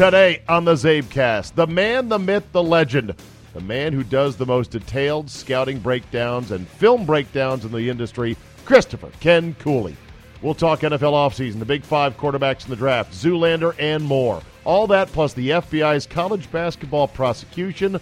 [0.00, 3.14] Today on the CzabeCast, the man, the myth, the legend,
[3.52, 8.34] the man who does the most detailed scouting breakdowns and film breakdowns in the industry,
[8.64, 9.94] Christopher Ken Cooley.
[10.40, 14.40] We'll talk NFL offseason, the big five quarterbacks in the draft, Zoolander, and more.
[14.64, 18.00] All that plus the FBI's college basketball prosecution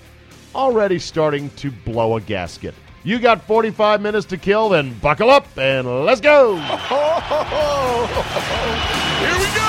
[0.55, 2.77] already starting to blow a gasket.
[3.03, 6.55] You got 45 minutes to kill, then buckle up and let's go!
[9.19, 9.68] Here we go!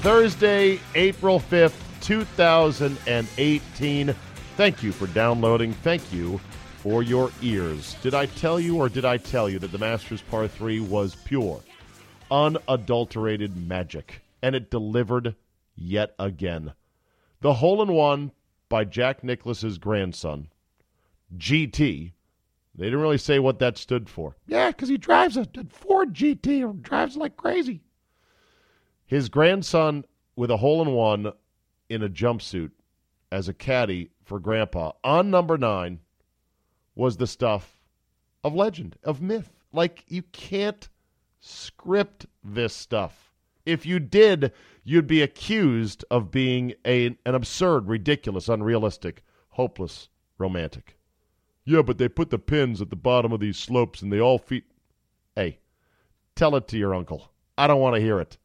[0.00, 4.14] Thursday, April 5th, 2018.
[4.56, 5.74] Thank you for downloading.
[5.74, 6.40] Thank you
[6.78, 7.96] for your ears.
[8.02, 11.16] Did I tell you or did I tell you that the Masters Par 3 was
[11.26, 11.60] pure,
[12.30, 14.22] unadulterated magic?
[14.42, 15.34] And it delivered
[15.76, 16.72] yet again.
[17.42, 18.32] The hole in one
[18.70, 20.48] by Jack Nicklaus's grandson,
[21.36, 22.12] GT.
[22.74, 24.34] They didn't really say what that stood for.
[24.46, 27.82] Yeah, because he drives a Ford GT or drives like crazy.
[29.10, 30.04] His grandson
[30.36, 31.32] with a hole in one
[31.88, 32.70] in a jumpsuit
[33.32, 35.98] as a caddy for grandpa on number nine
[36.94, 37.80] was the stuff
[38.44, 39.50] of legend, of myth.
[39.72, 40.88] Like, you can't
[41.40, 43.34] script this stuff.
[43.66, 44.52] If you did,
[44.84, 50.96] you'd be accused of being a, an absurd, ridiculous, unrealistic, hopeless romantic.
[51.64, 54.38] Yeah, but they put the pins at the bottom of these slopes and they all
[54.38, 54.70] feet.
[55.34, 55.58] Hey,
[56.36, 57.32] tell it to your uncle.
[57.58, 58.38] I don't want to hear it.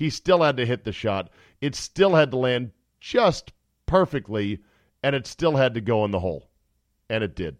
[0.00, 1.28] He still had to hit the shot.
[1.60, 3.52] It still had to land just
[3.84, 4.60] perfectly,
[5.02, 6.48] and it still had to go in the hole.
[7.10, 7.58] And it did.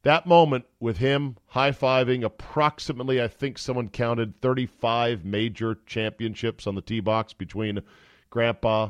[0.00, 6.74] That moment with him high fiving approximately, I think someone counted 35 major championships on
[6.74, 7.82] the tee box between
[8.30, 8.88] Grandpa,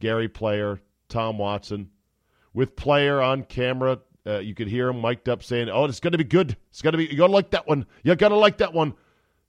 [0.00, 0.80] Gary Player,
[1.10, 1.90] Tom Watson.
[2.54, 6.12] With Player on camera, uh, you could hear him mic'd up saying, Oh, it's going
[6.12, 6.56] to be good.
[6.70, 7.84] It's going to be, you're going to like that one.
[8.04, 8.94] You're going to like that one.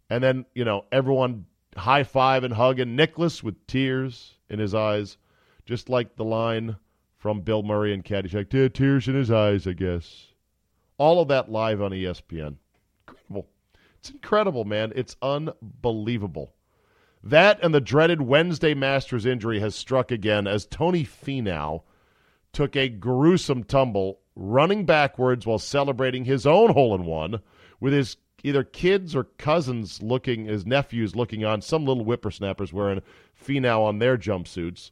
[0.09, 1.45] And then, you know, everyone
[1.77, 5.17] high five and hugging Nicklaus with tears in his eyes,
[5.65, 6.77] just like the line
[7.17, 8.73] from Bill Murray and Caddyshack.
[8.73, 10.27] Tears in his eyes, I guess.
[10.97, 12.55] All of that live on ESPN.
[13.07, 13.47] Incredible.
[13.99, 14.93] It's incredible, man.
[14.95, 16.53] It's unbelievable.
[17.23, 21.83] That and the dreaded Wednesday Masters injury has struck again as Tony Finau
[22.53, 27.41] took a gruesome tumble running backwards while celebrating his own hole in one
[27.79, 33.01] with his either kids or cousins looking, his nephews looking on, some little whippersnappers wearing
[33.43, 34.91] Finau on their jumpsuits.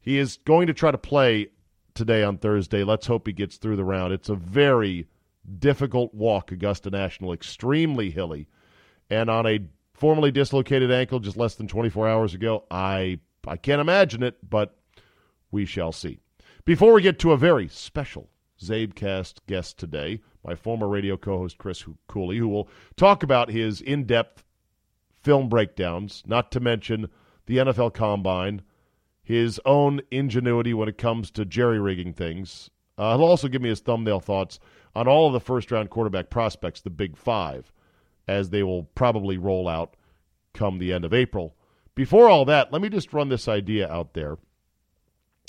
[0.00, 1.48] He is going to try to play
[1.94, 2.84] today on Thursday.
[2.84, 4.12] Let's hope he gets through the round.
[4.12, 5.08] It's a very
[5.58, 8.48] difficult walk, Augusta National, extremely hilly.
[9.10, 9.60] And on a
[9.94, 14.76] formerly dislocated ankle just less than 24 hours ago, I I can't imagine it, but
[15.50, 16.18] we shall see.
[16.64, 18.28] Before we get to a very special
[18.60, 23.80] CzabeCast guest today, my former radio co host Chris Cooley, who will talk about his
[23.80, 24.44] in depth
[25.22, 27.08] film breakdowns, not to mention
[27.46, 28.62] the NFL Combine,
[29.22, 32.70] his own ingenuity when it comes to jerry rigging things.
[32.96, 34.58] Uh, he'll also give me his thumbnail thoughts
[34.94, 37.72] on all of the first round quarterback prospects, the Big Five,
[38.26, 39.96] as they will probably roll out
[40.54, 41.54] come the end of April.
[41.94, 44.38] Before all that, let me just run this idea out there.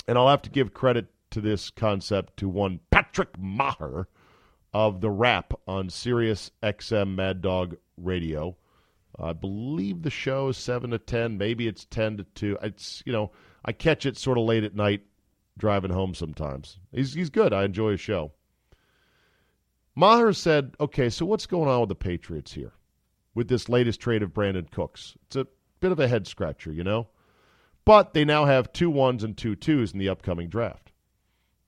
[0.06, 4.08] And I'll have to give credit to this concept to one Patrick Maher,
[4.72, 8.56] of the Rap on Sirius XM Mad Dog Radio.
[9.18, 11.38] I believe the show is seven to ten.
[11.38, 12.58] Maybe it's ten to two.
[12.62, 13.32] It's you know
[13.64, 15.02] I catch it sort of late at night
[15.56, 16.78] driving home sometimes.
[16.92, 17.52] He's he's good.
[17.52, 18.32] I enjoy his show.
[19.94, 22.72] Maher said, "Okay, so what's going on with the Patriots here
[23.34, 25.16] with this latest trade of Brandin Cooks?
[25.26, 25.46] It's a
[25.80, 27.08] bit of a head scratcher, you know."
[27.84, 30.87] But they now have two ones and two twos in the upcoming draft.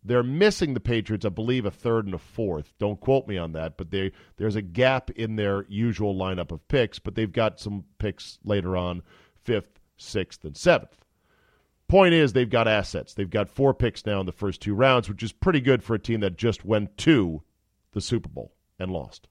[0.02, 2.72] They're missing the Patriots, I believe, a third and a fourth.
[2.78, 6.66] Don't quote me on that, but they, there's a gap in their usual lineup of
[6.68, 9.02] picks, but they've got some picks later on,
[9.44, 11.04] fifth, sixth, and seventh.
[11.86, 13.12] Point is, they've got assets.
[13.12, 15.94] They've got four picks now in the first two rounds, which is pretty good for
[15.94, 17.42] a team that just went to
[17.92, 19.28] the Super Bowl and lost.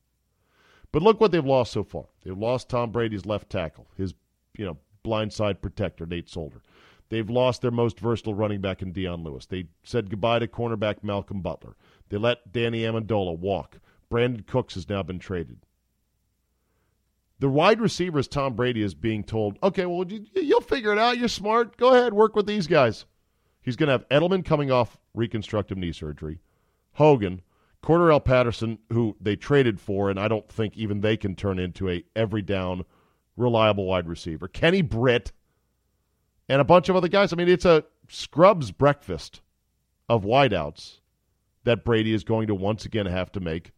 [0.91, 2.05] But look what they've lost so far.
[2.23, 4.13] They've lost Tom Brady's left tackle, his
[4.57, 6.61] you know blindside protector, Nate Solder.
[7.09, 9.45] They've lost their most versatile running back in Dion Lewis.
[9.45, 11.75] They said goodbye to cornerback Malcolm Butler.
[12.09, 13.79] They let Danny Amendola walk.
[14.11, 15.65] Brandin Cooks has now been traded.
[17.39, 21.17] The wide receivers, Tom Brady is being told, okay, well, you'll figure it out.
[21.17, 21.77] You're smart.
[21.77, 23.05] Go ahead, work with these guys.
[23.61, 26.39] He's going to have Edelman coming off reconstructive knee surgery,
[26.93, 27.41] Hogan,
[27.81, 31.89] Cordarrelle Patterson, who they traded for, and I don't think even they can turn into
[31.89, 32.83] a every down,
[33.37, 34.47] reliable wide receiver.
[34.47, 35.31] Kenny Britt,
[36.49, 37.31] and a bunch of other guys.
[37.31, 39.41] I mean, it's a scrubs breakfast
[40.09, 40.99] of wideouts
[41.63, 43.71] that Brady is going to once again have to make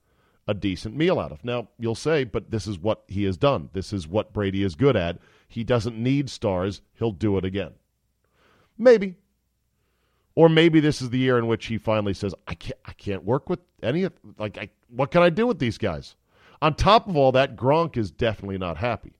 [0.47, 1.43] a decent meal out of.
[1.43, 3.69] Now, you'll say, but this is what he has done.
[3.73, 5.19] This is what Brady is good at.
[5.47, 6.81] He doesn't need stars.
[6.93, 7.73] He'll do it again.
[8.77, 9.17] Maybe.
[10.33, 13.25] Or maybe this is the year in which he finally says, I can't I can't
[13.25, 16.15] work with any of like I, what can I do with these guys?
[16.61, 19.13] On top of all that, Gronk is definitely not happy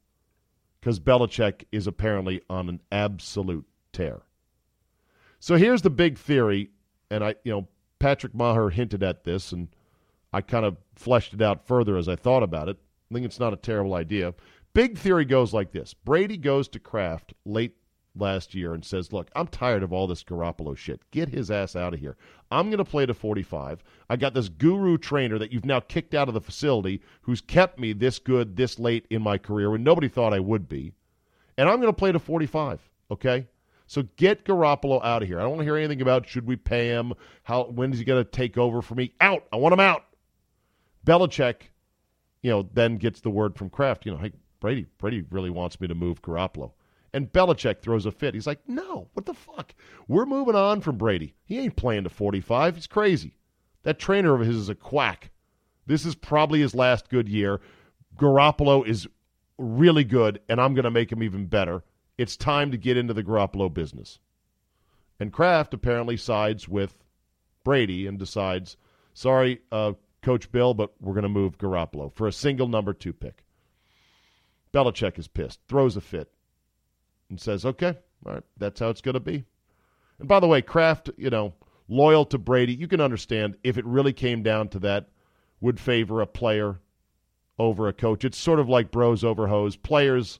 [0.81, 4.23] because Belichick is apparently on an absolute tear.
[5.39, 6.71] So here's the big theory,
[7.09, 7.67] and I you know,
[7.99, 9.69] Patrick Maher hinted at this and
[10.33, 12.77] I kind of fleshed it out further as I thought about it.
[13.09, 14.33] I think it's not a terrible idea.
[14.73, 17.75] Big theory goes like this Brady goes to Kraft late
[18.15, 21.01] last year and says, Look, I'm tired of all this Garoppolo shit.
[21.11, 22.17] Get his ass out of here.
[22.51, 23.83] I'm going to play to 45.
[24.09, 27.79] I got this guru trainer that you've now kicked out of the facility who's kept
[27.79, 30.93] me this good this late in my career when nobody thought I would be.
[31.57, 32.79] And I'm going to play to 45,
[33.11, 33.47] okay?
[33.87, 35.39] So get Garoppolo out of here.
[35.39, 37.13] I don't want to hear anything about should we pay him?
[37.43, 39.13] How when is he going to take over for me?
[39.19, 39.45] Out.
[39.51, 40.05] I want him out.
[41.05, 41.63] Belichick,
[42.41, 45.81] you know, then gets the word from Kraft, you know, hey, Brady, Brady really wants
[45.81, 46.71] me to move Garoppolo.
[47.13, 48.33] And Belichick throws a fit.
[48.33, 49.73] He's like, no, what the fuck?
[50.07, 51.35] We're moving on from Brady.
[51.43, 52.75] He ain't playing to 45.
[52.75, 53.35] He's crazy.
[53.83, 55.31] That trainer of his is a quack.
[55.85, 57.59] This is probably his last good year.
[58.15, 59.07] Garoppolo is
[59.57, 61.83] really good, and I'm going to make him even better.
[62.17, 64.19] It's time to get into the Garoppolo business.
[65.19, 66.95] And Kraft apparently sides with
[67.63, 68.77] Brady and decides,
[69.13, 73.13] sorry, uh, Coach Bill, but we're going to move Garoppolo for a single number two
[73.13, 73.43] pick.
[74.73, 76.31] Belichick is pissed, throws a fit
[77.31, 79.45] and says, okay, all right, that's how it's going to be.
[80.19, 81.55] And by the way, Kraft, you know,
[81.87, 85.09] loyal to Brady, you can understand if it really came down to that,
[85.59, 86.79] would favor a player
[87.57, 88.25] over a coach.
[88.25, 90.39] It's sort of like bros over hoes, players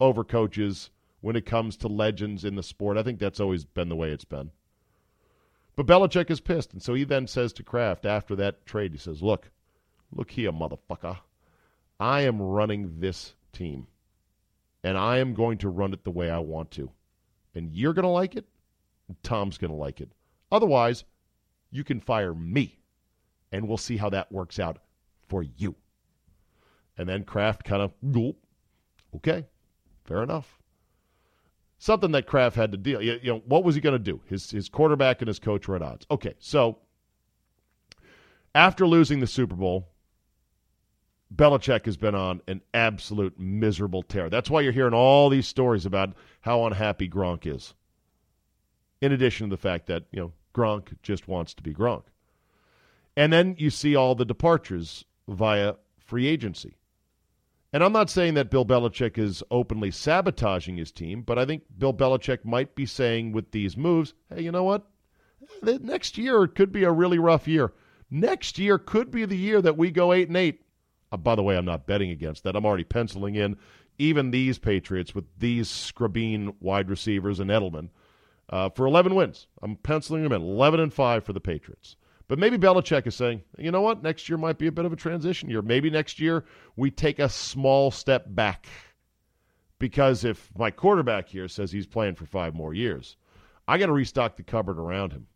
[0.00, 0.90] over coaches
[1.20, 2.96] when it comes to legends in the sport.
[2.96, 4.50] I think that's always been the way it's been.
[5.76, 8.98] But Belichick is pissed, and so he then says to Kraft after that trade, he
[8.98, 9.50] says, Look,
[10.10, 11.18] look here, motherfucker.
[11.98, 13.86] I am running this team
[14.82, 16.90] and I am going to run it the way I want to.
[17.54, 18.46] And you're going to like it,
[19.22, 20.10] Tom's going to like it.
[20.50, 21.04] Otherwise,
[21.70, 22.78] you can fire me,
[23.50, 24.78] and we'll see how that works out
[25.28, 25.74] for you.
[26.96, 27.92] And then Kraft kind of,
[29.16, 29.46] okay,
[30.04, 30.58] fair enough.
[31.78, 33.02] Something that Kraft had to deal.
[33.02, 34.20] You know, what was he going to do?
[34.26, 36.06] His his quarterback and his coach were at odds.
[36.10, 36.78] Okay, so
[38.54, 39.88] after losing the Super Bowl,
[41.34, 44.28] Belichick has been on an absolute miserable tear.
[44.28, 47.74] That's why you're hearing all these stories about how unhappy Gronk is.
[49.00, 52.04] In addition to the fact that, you know, Gronk just wants to be Gronk.
[53.16, 56.76] And then you see all the departures via free agency.
[57.72, 61.62] And I'm not saying that Bill Belichick is openly sabotaging his team, but I think
[61.78, 64.86] Bill Belichick might be saying with these moves, hey, you know what?
[65.62, 67.72] Next year could be a really rough year.
[68.10, 70.60] Next year could be the year that we go 8 and 8
[71.12, 72.56] uh, by the way, I'm not betting against that.
[72.56, 73.56] I'm already penciling in
[73.98, 77.90] even these Patriots with these Scrabine wide receivers and Edelman
[78.48, 79.46] uh, for 11 wins.
[79.62, 81.96] I'm penciling them in 11 and 5 for the Patriots.
[82.28, 84.02] But maybe Belichick is saying, you know what?
[84.02, 85.60] Next year might be a bit of a transition year.
[85.60, 86.44] Maybe next year
[86.76, 88.66] we take a small step back.
[89.78, 93.16] Because if my quarterback here says he's playing for five more years,
[93.68, 95.26] I got to restock the cupboard around him.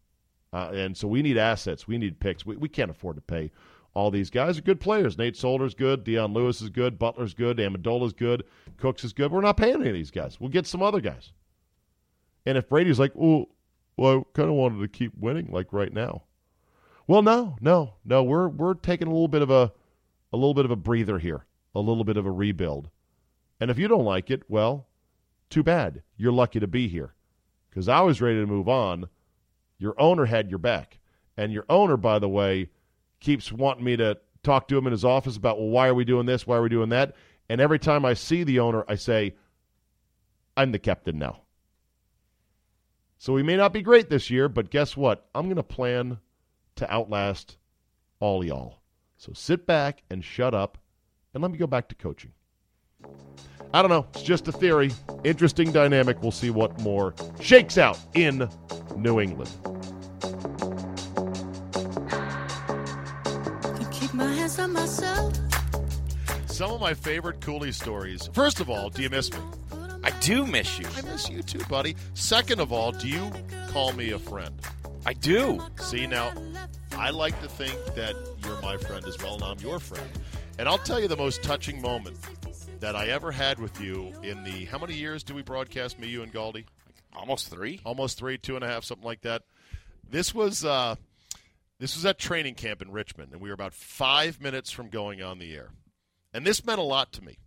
[0.52, 1.86] Uh, and so we need assets.
[1.86, 2.46] We need picks.
[2.46, 3.50] We, we can't afford to pay
[3.96, 5.16] all these guys are good players.
[5.16, 6.04] Nate Solder's good.
[6.04, 6.98] Dion Lewis is good.
[6.98, 7.56] Butler's good.
[7.56, 8.44] Amendola's good.
[8.76, 9.32] Cooks is good.
[9.32, 10.38] We're not paying any of these guys.
[10.38, 11.32] We'll get some other guys.
[12.44, 13.46] And if Brady's like, well,
[13.96, 16.24] well I kind of wanted to keep winning like right now.
[17.06, 18.22] Well, no, no, no.
[18.22, 19.72] We're we're taking a little bit of a
[20.32, 22.90] a little bit of a breather here, a little bit of a rebuild.
[23.60, 24.88] And if you don't like it, well,
[25.48, 26.02] too bad.
[26.18, 27.14] You're lucky to be here.
[27.70, 29.08] because I was ready to move on.
[29.78, 30.98] Your owner had your back.
[31.36, 32.70] And your owner, by the way,
[33.20, 36.04] keeps wanting me to talk to him in his office about, well, why are we
[36.04, 36.46] doing this?
[36.46, 37.14] Why are we doing that?
[37.48, 39.34] And every time I see the owner, I say,
[40.56, 41.42] I'm the captain now.
[43.18, 45.26] So we may not be great this year, but guess what?
[45.34, 46.18] I'm going to plan
[46.76, 47.56] to outlast
[48.20, 48.80] all y'all.
[49.16, 50.78] So sit back and shut up
[51.34, 52.32] and let me go back to coaching.
[53.72, 54.06] I don't know.
[54.14, 54.92] It's just a theory.
[55.24, 56.22] Interesting dynamic.
[56.22, 58.48] We'll see what more shakes out in
[58.96, 59.50] New England.
[66.46, 68.30] Some of my favorite Cooley stories.
[68.32, 69.40] First of all, do you miss me?
[70.02, 70.86] I do miss you.
[70.96, 71.96] I miss you too, buddy.
[72.14, 73.30] Second of all, do you
[73.68, 74.54] call me a friend?
[75.04, 75.60] I do.
[75.80, 76.32] See, now,
[76.92, 80.08] I like to think that you're my friend as well, and I'm your friend.
[80.58, 82.16] And I'll tell you the most touching moment
[82.80, 86.08] that I ever had with you in the how many years do we broadcast me,
[86.08, 86.64] you, and Galdi?
[87.14, 87.80] Almost three.
[87.84, 89.42] Almost three, two and a half, something like that.
[90.08, 90.96] This was uh,
[91.78, 95.22] this was at training camp in Richmond, and we were about five minutes from going
[95.22, 95.70] on the air.
[96.32, 97.38] And this meant a lot to me.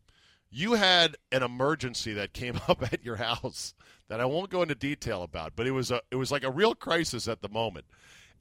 [0.51, 3.73] You had an emergency that came up at your house
[4.07, 6.51] that I won't go into detail about, but it was a it was like a
[6.51, 7.85] real crisis at the moment.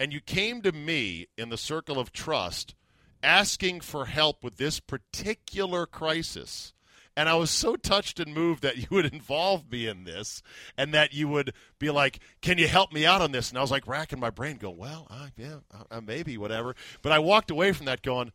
[0.00, 2.75] And you came to me in the circle of trust
[3.23, 6.73] asking for help with this particular crisis.
[7.18, 10.40] And I was so touched and moved that you would involve me in this
[10.76, 13.48] and that you would be like, Can you help me out on this?
[13.48, 15.56] And I was like racking my brain, going, Well, uh, yeah,
[15.90, 16.76] uh, maybe, whatever.
[17.02, 18.30] But I walked away from that going,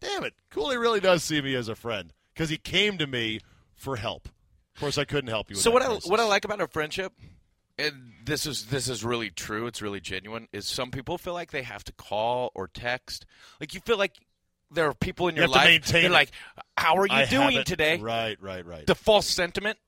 [0.00, 3.40] Damn it, Cooley really does see me as a friend because he came to me
[3.74, 4.30] for help.
[4.74, 5.56] Of course, I couldn't help you.
[5.56, 6.06] so what crisis.
[6.06, 7.12] I what I like about our friendship,
[7.78, 9.66] and this is this is really true.
[9.66, 10.48] It's really genuine.
[10.50, 13.26] Is some people feel like they have to call or text.
[13.60, 14.18] Like you feel like
[14.74, 15.86] there are people in You your life.
[15.86, 16.10] They're it.
[16.10, 16.30] like,
[16.76, 18.86] "How are you I doing today?" Right, right, right.
[18.86, 19.78] The false sentiment.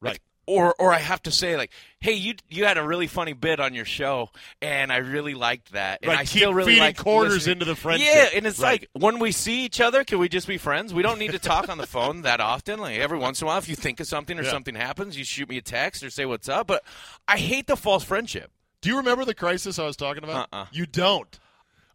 [0.00, 0.12] right.
[0.12, 1.70] Like, or or I have to say like,
[2.00, 4.30] "Hey, you you had a really funny bit on your show,
[4.62, 7.64] and I really liked that, and Right, I keep still really like quarters listening." into
[7.66, 8.08] the friendship.
[8.10, 8.80] Yeah, and it's Right.
[8.80, 10.94] like when we see each other, can we just be friends?
[10.94, 12.78] We don't need to talk on the phone that often.
[12.80, 14.50] Like every once in a while, if you think of something or Yeah.
[14.50, 16.66] something happens, you shoot me a text or say what's up.
[16.66, 16.82] But
[17.26, 18.50] I hate the false friendship.
[18.80, 20.48] Do you remember the crisis I was talking about?
[20.50, 20.66] Uh-uh.
[20.72, 21.38] You don't.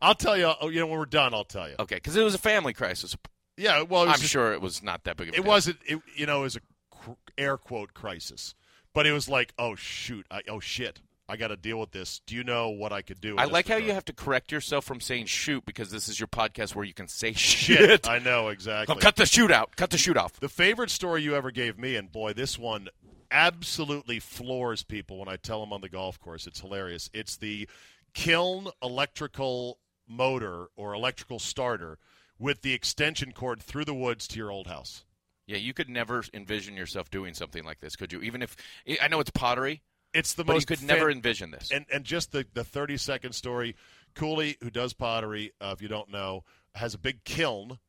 [0.03, 0.51] I'll tell you.
[0.61, 1.75] oh, You know, when we're done, I'll tell you.
[1.79, 3.15] Okay, because it was a family crisis.
[3.57, 3.81] Yeah.
[3.81, 5.47] Well, it was I'm just- sure it was not that big of a it deal.
[5.49, 5.77] wasn't.
[5.85, 8.53] It, you know, it was a cr- air quote crisis,
[8.93, 12.19] but it was like, oh shoot, I, oh shit, I got to deal with this.
[12.27, 13.37] Do you know what I could do?
[13.37, 13.87] I like how regard?
[13.87, 16.93] you have to correct yourself from saying shoot because this is your podcast where you
[16.93, 17.77] can say shit.
[17.79, 18.09] shit.
[18.09, 18.95] I know exactly.
[18.95, 19.75] Oh, cut the shoot out.
[19.77, 20.39] Cut the shoot off.
[20.39, 22.89] The favorite story you ever gave me, and boy, this one
[23.31, 26.45] absolutely floors people when I tell them on the golf course.
[26.45, 27.09] It's hilarious.
[27.13, 27.67] It's the
[28.13, 31.97] kiln electrical motor or electrical starter
[32.39, 35.05] with the extension cord through the woods to your old house.
[35.47, 38.21] Yeah, you could never envision yourself doing something like this, could you?
[38.21, 38.55] Even if
[39.01, 39.81] I know it's pottery,
[40.13, 41.69] It's the but most you could fan- never envision this.
[41.71, 43.75] and and just the the 30 second story
[44.15, 46.43] cooley who does pottery uh, if you don't know
[46.75, 47.79] has a big kiln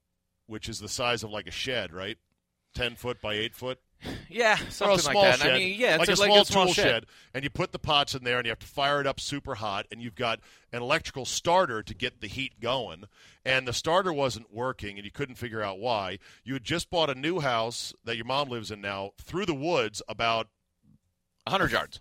[0.46, 2.16] which is the size of like a shed right
[2.74, 3.78] 10 foot by 8 foot
[4.28, 5.38] yeah, something like that.
[5.40, 7.06] shed I mean, yeah, like it's a like small a small tool shed.
[7.32, 9.54] and you put the pots in there and you have to fire it up super
[9.54, 10.40] hot and you've got
[10.72, 13.04] an electrical starter to get the heat going
[13.44, 17.10] and the starter wasn't working and you couldn't figure out why you had just bought
[17.10, 20.48] a new house that your mom lives in now through the woods about
[21.46, 22.00] 100 yards.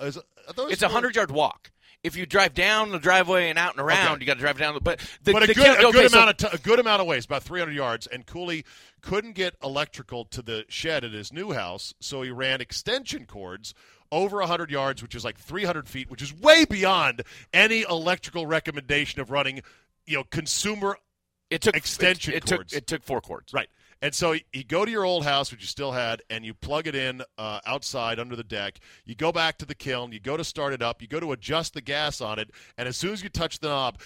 [0.00, 0.24] is, it
[0.58, 1.70] It's a 100 yard walk.
[2.04, 4.20] If you drive down the driveway and out and around, Okay.
[4.20, 4.74] you got to drive down.
[4.74, 6.60] the But the, but a the good, a okay, good so- amount of t- a
[6.60, 8.06] good amount of ways, about 300 yards.
[8.06, 8.64] And Cooley
[9.00, 13.74] couldn't get electrical to the shed at his new house, so he ran extension cords
[14.12, 19.20] over 100 yards, which is like 300 feet, which is way beyond any electrical recommendation
[19.20, 19.62] of running,
[20.06, 20.98] you know, consumer
[21.50, 23.52] it took extension it, it took it took four cords.
[23.54, 23.68] Right.
[24.04, 26.86] And so you go to your old house, which you still had, and you plug
[26.86, 28.78] it in uh, outside under the deck.
[29.06, 30.12] You go back to the kiln.
[30.12, 31.00] You go to start it up.
[31.00, 33.68] You go to adjust the gas on it, and as soon as you touch the
[33.68, 33.98] knob,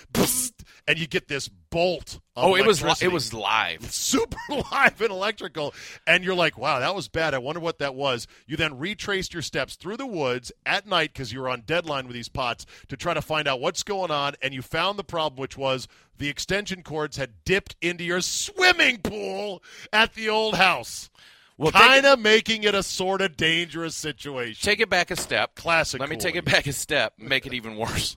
[0.86, 2.20] and you get this bolt.
[2.36, 3.82] Oh, it was li- it was live.
[3.92, 4.38] super
[4.72, 5.74] live and electrical
[6.06, 9.32] and you're like wow that was bad i wonder what that was you then retraced
[9.32, 12.64] your steps through the woods at night because you were on deadline with these pots
[12.88, 15.88] to try to find out what's going on and you found the problem which was
[16.18, 21.10] the extension cords had dipped into your swimming pool at the old house
[21.56, 25.54] Well, kind of making it a sort of dangerous situation Take it back a step.
[25.54, 27.14] Classic Let me take it back a step.
[27.18, 28.16] Make it even worse.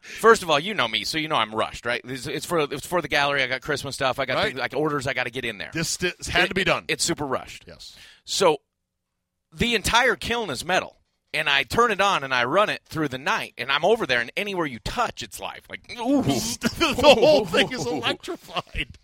[0.00, 2.02] First of all, you know me, so you know I'm rushed, right?
[2.04, 3.42] It's, it's for it's for the gallery.
[3.42, 4.18] I got Christmas stuff.
[4.18, 4.46] I got Right.
[4.48, 5.06] things, like orders.
[5.06, 5.70] I got to get in there.
[5.72, 5.96] this
[6.28, 7.64] had to be It- done It's super rushed.
[7.66, 8.58] yes So
[9.50, 10.98] the entire kiln is metal.
[11.34, 13.54] And I turn it on and I run it through the night.
[13.58, 15.62] And I'm over there, and anywhere you touch, it's live.
[15.68, 16.22] Like, ooh.
[16.22, 18.98] the whole thing is electrified.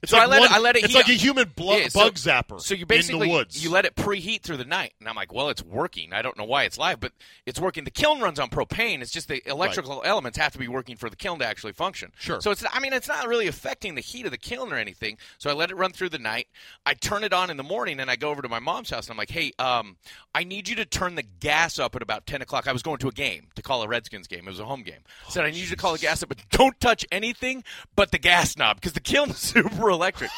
[0.00, 0.84] It's so like I let one- it, I let it.
[0.84, 2.60] It's like a human Yeah, so- bug zapper.
[2.60, 3.62] So you in basically the woods.
[3.64, 6.12] you let it preheat through the night, and I'm like, well, it's working.
[6.12, 7.12] I don't know why it's live, but
[7.46, 7.82] it's working.
[7.84, 9.00] The kiln runs on propane.
[9.02, 12.12] It's just the electrical elements have to be working for the kiln to actually function.
[12.18, 12.40] Sure.
[12.40, 15.18] So it's I mean it's not really affecting the heat of the kiln or anything.
[15.38, 16.46] So I let it run through the night.
[16.86, 19.06] I turn it on in the morning, and I go over to my mom's house,
[19.06, 19.96] and I'm like, hey, um,
[20.34, 22.68] I need you to turn the gas up at about 10 o'clock.
[22.68, 24.46] I was going to a game to call a Redskins game.
[24.46, 25.00] It was a home game.
[25.26, 27.64] I said I need you to call the gas up, but don't touch anything
[27.96, 30.30] but the gas knob because the kiln is super electric.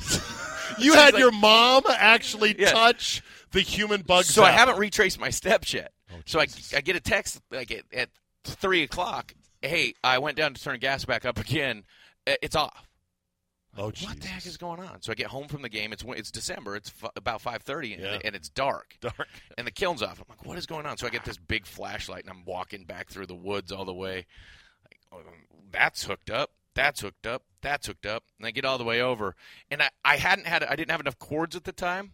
[0.78, 5.30] you had like- your mom actually touch the human bug So I haven't retraced my
[5.30, 5.92] steps yet.
[6.12, 8.08] Oh, so I, I get a text like at, at
[8.44, 9.34] three o'clock.
[9.60, 11.84] Hey, I went down to turn gas back up again.
[12.26, 12.86] It's off.
[13.78, 15.00] Oh, What the heck is going on?
[15.00, 15.92] So I get home from the game.
[15.94, 16.76] It's it's December.
[16.76, 18.18] It's f- about five thirty, and, Yeah.
[18.22, 18.96] and it's dark.
[19.00, 19.28] Dark.
[19.56, 20.18] And the kiln's off.
[20.20, 20.98] I'm like, what is going on?
[20.98, 23.94] So I get this big flashlight, and I'm walking back through the woods all the
[23.94, 24.26] way.
[24.84, 25.30] Like, oh,
[25.70, 26.50] that's hooked up.
[26.74, 27.42] That's hooked up.
[27.60, 28.24] That's hooked up.
[28.38, 29.34] And I get all the way over,
[29.70, 32.12] and I, I hadn't had I didn't have enough cords at the time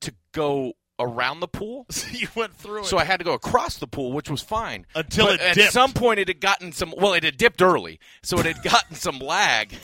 [0.00, 1.86] to go around the pool.
[2.12, 2.86] you went through it.
[2.86, 4.86] So I had to go across the pool, which was fine.
[4.94, 5.72] Until But it at dipped.
[5.72, 6.94] some point it had gotten some.
[6.96, 9.74] Well, it had dipped early, so it had gotten some lag.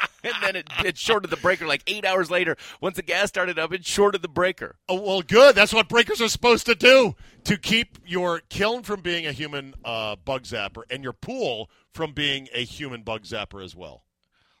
[0.24, 2.56] and then it, it shorted the breaker like eight hours later.
[2.80, 4.76] Once the gas started up, it shorted the breaker.
[4.88, 5.54] Oh, well, good.
[5.54, 7.14] That's what breakers are supposed to do
[7.44, 12.12] to keep your kiln from being a human uh, bug zapper and your pool from
[12.12, 14.04] being a human bug zapper as well.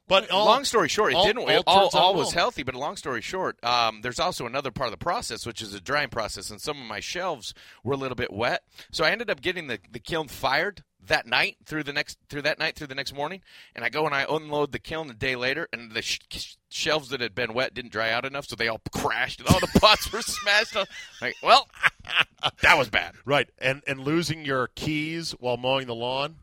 [0.08, 1.42] But all, long story short, it all- didn't.
[1.42, 4.92] all All, all, was healthy, but long story short, um, there's also another part of
[4.92, 7.52] the process, which is a drying process, and some of my shelves
[7.84, 8.62] were a little bit wet.
[8.90, 12.42] So I ended up getting the, the kiln fired that night through the next through
[12.42, 13.40] that night through the next morning,
[13.74, 17.08] and I go and I unload the kiln a day later, and the sh- shelves
[17.10, 19.78] that had been wet didn't dry out enough, so they all crashed and all the
[19.80, 20.76] pots were smashed.
[20.76, 20.86] On.
[21.20, 21.68] Like, well,
[22.62, 23.14] that was bad.
[23.24, 26.36] Right, and and losing your keys while mowing the lawn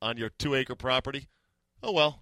[0.00, 1.28] on your two acre property.
[1.82, 2.21] Oh well,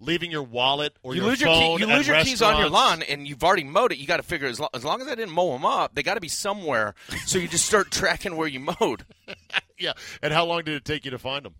[0.00, 2.58] leaving your wallet or you your lose your key, phone you lose your keys on
[2.58, 3.98] your lawn, and you've already mowed it.
[3.98, 6.02] You got to figure as long, as long as I didn't mow them up, they
[6.02, 6.94] got to be somewhere.
[7.26, 9.04] So you just start tracking where you mowed.
[9.78, 11.54] Yeah, and how long did it take you to find them?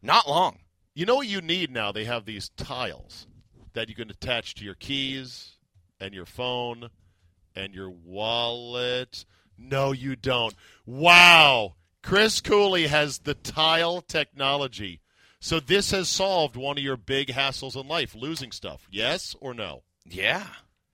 [0.00, 0.60] Not long.
[0.94, 1.92] You know what you need now?
[1.92, 3.26] They have these tiles
[3.74, 5.56] that you can attach to your keys
[6.00, 6.88] and your phone
[7.54, 9.26] and your wallet.
[9.58, 10.54] No, you don't.
[10.86, 11.74] Wow.
[12.02, 15.00] Chris Cooley has the tile technology.
[15.40, 18.86] So this has solved one of your big hassles in life, losing stuff.
[18.90, 19.82] Yes or no?
[20.04, 20.46] Yeah,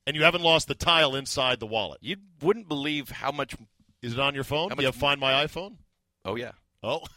[0.06, 1.98] And you haven't lost the tile inside the wallet.
[2.02, 3.54] you wouldn't believe how much.
[4.02, 4.68] Is it on your phone?
[4.68, 5.76] Do you have Find My iPhone?
[6.24, 7.02] Oh yeah, Oh.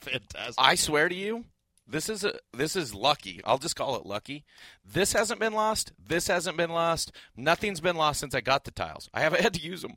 [0.00, 0.54] Fantastic.
[0.58, 1.44] I swear to you,
[1.86, 3.40] this is a this is lucky.
[3.44, 4.44] I'll just call it lucky.
[4.84, 5.92] This hasn't been lost.
[5.98, 7.12] This hasn't been lost.
[7.36, 9.10] Nothing's been lost since I got the tiles.
[9.12, 9.96] I haven't had to use them.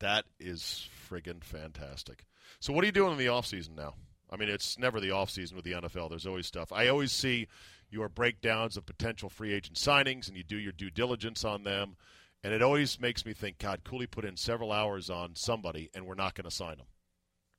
[0.00, 2.24] That is friggin' fantastic.
[2.60, 3.94] So, what are you doing in the off season now?
[4.30, 6.10] I mean, it's never the off season with the NFL.
[6.10, 6.72] There's always stuff.
[6.72, 7.48] I always see
[7.90, 11.96] your breakdowns of potential free agent signings, and you do your due diligence on them.
[12.44, 16.06] And it always makes me think, God, Cooley put in several hours on somebody, and
[16.06, 16.86] we're not going to sign them.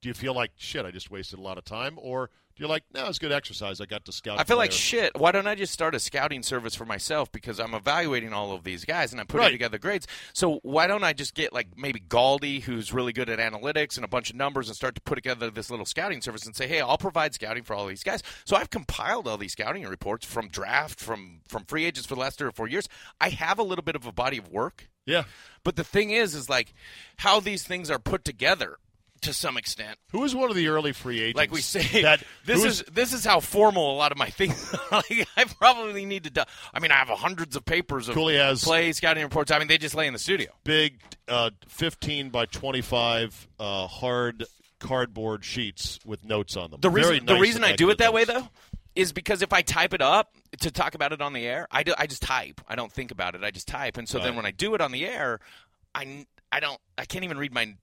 [0.02, 0.86] Do you feel like shit?
[0.86, 3.80] I just wasted a lot of time, or do you like, no, it's good exercise.
[3.80, 4.38] I got to scout.
[4.38, 5.18] I feel like shit.
[5.18, 7.32] Why don't I just start a scouting service for myself?
[7.32, 9.52] Because I'm evaluating all of these guys and I'm putting Right.
[9.52, 10.06] together grades.
[10.34, 14.04] So why don't I just get like maybe Galdi, who's really good at analytics and
[14.04, 16.68] a bunch of numbers, and start to put together this little scouting service and say,
[16.68, 18.22] hey, I'll provide scouting for all these guys.
[18.44, 22.22] So I've compiled all these scouting reports from draft, from from free agents for the
[22.22, 22.90] last three or four years.
[23.22, 24.90] I have a little bit of a body of work.
[25.06, 25.24] Yeah.
[25.64, 26.74] But the thing is, is like
[27.20, 28.78] how these things are put together
[29.22, 29.98] to some extent.
[30.12, 31.38] Who was one of the early free agents?
[31.38, 34.74] Like we say, that this is this is how formal a lot of my things.
[34.92, 36.30] like, I probably need to.
[36.30, 39.52] Do, I mean, I have hundreds of papers of Cooley has- play scouting reports.
[39.52, 40.52] I mean, they just lay in the studio.
[40.64, 44.46] big uh, 15 by 25 uh, hard
[44.80, 46.80] cardboard sheets with notes on them.
[46.82, 48.48] The Very reason the reason I do it that way though
[48.96, 51.84] is because if I type it up to talk about it on the air, I
[51.84, 52.60] do, I just type.
[52.68, 53.44] I don't think about it.
[53.44, 55.40] I just type, and so then when I do it on the air,
[55.94, 57.76] I I don't I can't even read my.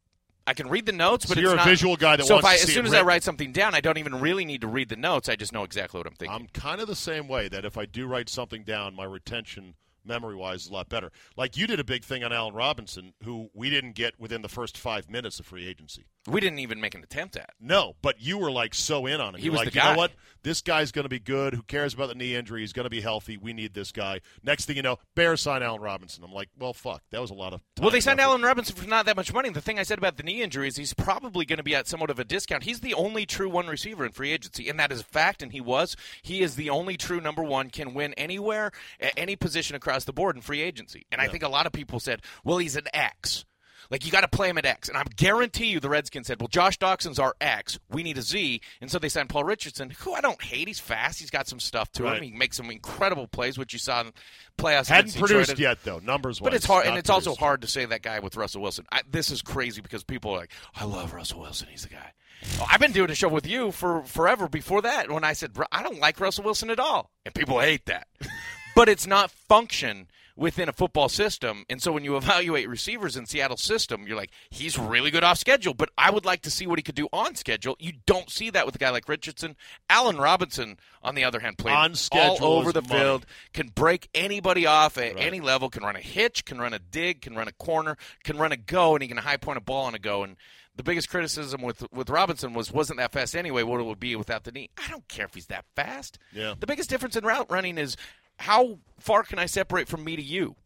[0.46, 2.34] I can read the notes, So but you're it's a not- visual guy that so
[2.34, 4.44] wants if I, to as soon as I write something down, I don't even really
[4.44, 5.28] need to read the notes.
[5.28, 6.34] I just know exactly what I'm thinking.
[6.34, 9.74] I'm kind of the same way that if I do write something down, my retention
[10.04, 11.10] memory wise is a lot better.
[11.36, 14.48] Like you did a big thing on Allen Robinson, who we didn't get within the
[14.48, 16.04] first five minutes of free agency.
[16.28, 17.50] we didn't even make an attempt at.
[17.60, 19.38] No, but you were like so in on it.
[19.38, 19.92] He You're was like, the you guy.
[19.94, 20.12] know what?
[20.46, 21.54] This guy's going to be good.
[21.54, 22.60] Who cares about the knee injury?
[22.60, 23.36] He's going to be healthy.
[23.36, 24.20] We need this guy.
[24.44, 26.22] Next thing you know, Bears sign Allen Robinson.
[26.22, 27.02] I'm like, well, fuck.
[27.10, 27.62] That was a lot of.
[27.80, 28.20] Well, they signed.
[28.20, 29.50] Allen Robinson for not that much money.
[29.50, 31.88] The thing I said about the knee injury is he's probably going to be at
[31.88, 32.62] somewhat of a discount.
[32.62, 35.50] He's the only true one receiver in free agency, and that is a fact, and
[35.50, 35.96] he was.
[36.22, 40.12] He is the only true number one, can win anywhere, at any position across the
[40.12, 41.06] board in free agency.
[41.10, 43.44] And I think a lot of people said, well, he's an X.
[43.90, 46.40] Like you got to play him at X, and I guarantee you the Redskins said,
[46.40, 47.78] "Well, Josh Doctson's our X.
[47.90, 50.68] We need a Z," and so they signed Paul Richardson, who I don't hate.
[50.68, 51.18] He's fast.
[51.20, 52.16] He's got some stuff to Right.
[52.18, 52.22] him.
[52.24, 54.12] He makes some incredible plays, which you saw in
[54.58, 54.88] playoffs.
[54.88, 55.58] Hadn't produced Detroit.
[55.58, 56.40] yet though, numbers.
[56.40, 58.86] But it's hard, and it's also hard to say that guy with Russell Wilson.
[58.90, 61.68] I, this is crazy because people are like, "I love Russell Wilson.
[61.70, 62.12] He's the guy."
[62.58, 64.48] Well, I've been doing a show with you for forever.
[64.48, 67.86] Before that, when I said I don't like Russell Wilson at all, and people hate
[67.86, 68.08] that,
[68.74, 71.64] but it's not function within a football system.
[71.68, 75.38] And so when you evaluate receivers in Seattle's system, you're like, he's really good off
[75.38, 77.76] schedule, but I would like to see what he could do on schedule.
[77.80, 79.56] You don't see that with a guy like Richardson.
[79.88, 82.94] Allen Robinson, on the other hand, played On schedule all over the money.
[82.94, 86.78] field, can break anybody off at any level, can run a hitch, can run a
[86.78, 89.60] dig, can run a corner, can run a go, and he can high point a
[89.60, 90.22] ball on a go.
[90.22, 90.36] And
[90.76, 93.62] the biggest criticism with with Robinson was wasn't that fast anyway.
[93.62, 94.68] What it would be without the knee.
[94.76, 96.18] I don't care if he's that fast.
[96.32, 96.54] Yeah.
[96.58, 97.96] The biggest difference in route running is
[98.38, 100.56] how far can I separate from me to you.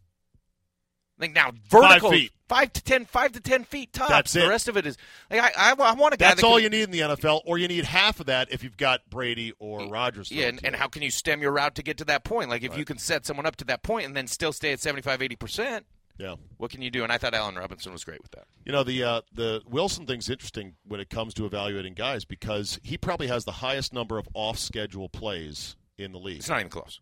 [1.18, 2.32] Like now, vertical feet.
[2.48, 4.08] five to ten, five to ten feet tops.
[4.08, 4.96] That's the rest of it is
[5.30, 6.28] like I, I, I want a guy.
[6.28, 8.50] That's that all can, you need in the NFL, or you need half of that
[8.50, 10.32] if you've got Brady or Rodgers.
[10.32, 12.48] Yeah, and, and how can you stem your route to get to that point?
[12.48, 14.80] Like if you can set someone up to that point and then still stay at
[14.80, 16.36] 75, 80 percent, yeah.
[16.56, 17.04] what can you do?
[17.04, 18.44] And I thought Allen Robinson was great with that.
[18.64, 22.80] You know the uh, the Wilson thing's interesting when it comes to evaluating guys because
[22.82, 26.60] he probably has the highest number of off schedule plays in the league, It's not
[26.60, 26.98] even close.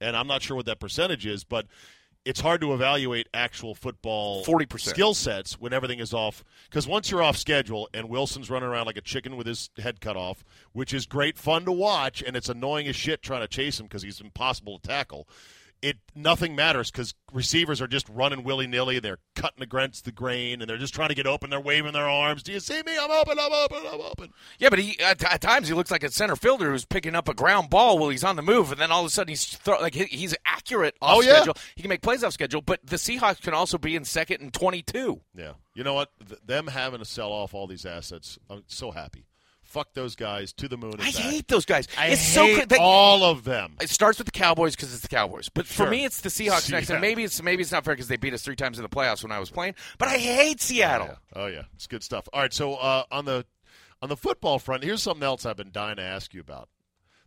[0.00, 1.66] And I'm not sure what that percentage is, but
[2.24, 4.80] it's hard to evaluate actual football 40%.
[4.80, 6.42] skill sets when everything is off.
[6.68, 10.00] Because once you're off schedule and Wilson's running around like a chicken with his head
[10.00, 13.48] cut off, which is great fun to watch, and it's annoying as shit trying to
[13.48, 15.28] chase him because he's impossible to tackle.
[15.86, 18.98] It nothing matters because receivers are just running willy nilly.
[18.98, 21.48] They're cutting against the grain and they're just trying to get open.
[21.50, 22.42] They're waving their arms.
[22.42, 22.96] Do you see me?
[23.00, 23.38] I'm open.
[23.38, 23.78] I'm open.
[23.86, 24.32] I'm open.
[24.58, 27.28] Yeah, but he at, at times he looks like a center fielder who's picking up
[27.28, 29.44] a ground ball while he's on the move, and then all of a sudden he's
[29.44, 31.34] throw, like he, he's accurate off Oh, yeah.
[31.36, 31.54] schedule.
[31.76, 34.52] He can make plays off schedule, but the Seahawks can also be in second and
[34.52, 35.20] twenty-two.
[35.36, 35.52] Yeah.
[35.74, 36.10] You know what?
[36.26, 39.26] Th- them having to sell off all these assets, I'm so happy.
[39.76, 40.94] Fuck those guys to the moon.
[40.94, 41.14] And I back.
[41.16, 41.86] hate those guys.
[41.98, 43.76] I it's hate so cra- they- all of them.
[43.78, 45.90] It starts with the Cowboys because it's the Cowboys, but for Sure.
[45.90, 46.88] me, it's the Seahawks next.
[46.88, 48.88] And maybe it's maybe it's not fair because they beat us three times in the
[48.88, 49.74] playoffs when I was playing.
[49.98, 51.08] But I hate Seattle.
[51.08, 51.42] Yeah.
[51.42, 52.26] Oh yeah, it's good stuff.
[52.32, 53.44] All right, so uh, on the
[54.00, 56.70] on the football front, here's something else I've been dying to ask you about.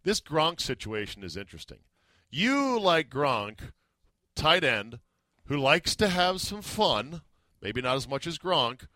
[0.01, 1.79] This Gronk situation is interesting.
[2.31, 3.59] You like Gronk,
[4.35, 4.97] tight end,
[5.45, 7.21] who likes to have some fun,
[7.61, 8.87] maybe not as much as Gronk.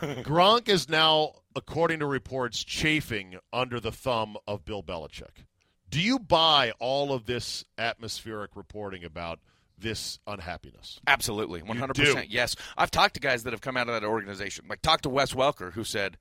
[0.00, 5.44] Gronk is now, according to reports, chafing under the thumb of Bill Belichick.
[5.90, 9.40] Do you buy all of this atmospheric reporting about
[9.78, 11.00] this unhappiness?
[11.06, 12.30] Absolutely, one hundred percent.
[12.30, 14.66] Yes, I've talked to guys that have come out of that organization.
[14.68, 16.18] Like talked to Wes Welker, who said,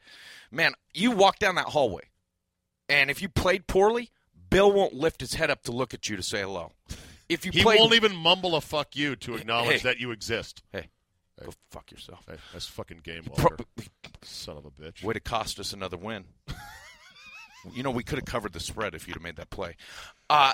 [0.52, 2.04] "Man, you walk down that hallway,
[2.88, 4.12] and if you played poorly,
[4.50, 6.72] Bill won't lift his head up to look at you to say hello.
[7.28, 9.90] If you He played, won't even mumble a fuck you to acknowledge Hey.
[9.90, 10.64] that you exist.
[10.72, 10.88] hey,
[11.46, 12.24] go fuck yourself.
[12.28, 13.58] Hey, that's fucking game over.
[14.24, 15.04] Son of a bitch.
[15.04, 16.26] Way to cost us another win.
[17.74, 19.76] you know, we could have covered the spread if you'd have made that play.
[20.30, 20.54] Uh,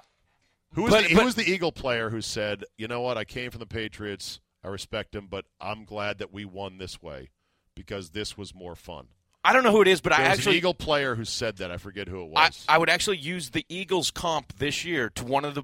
[0.73, 3.17] Who was, but- the, who but- was the Eagle player who said, you know what,
[3.17, 7.01] I came from the Patriots, I respect him, but I'm glad that we won this
[7.01, 7.29] way
[7.75, 9.07] because this was more fun.
[9.45, 11.57] I don't know who it is, but There I actually an Eagle player who said
[11.57, 11.69] that.
[11.69, 12.65] I forget who it I, was.
[12.69, 15.63] I would actually use the Eagles comp this year to one of the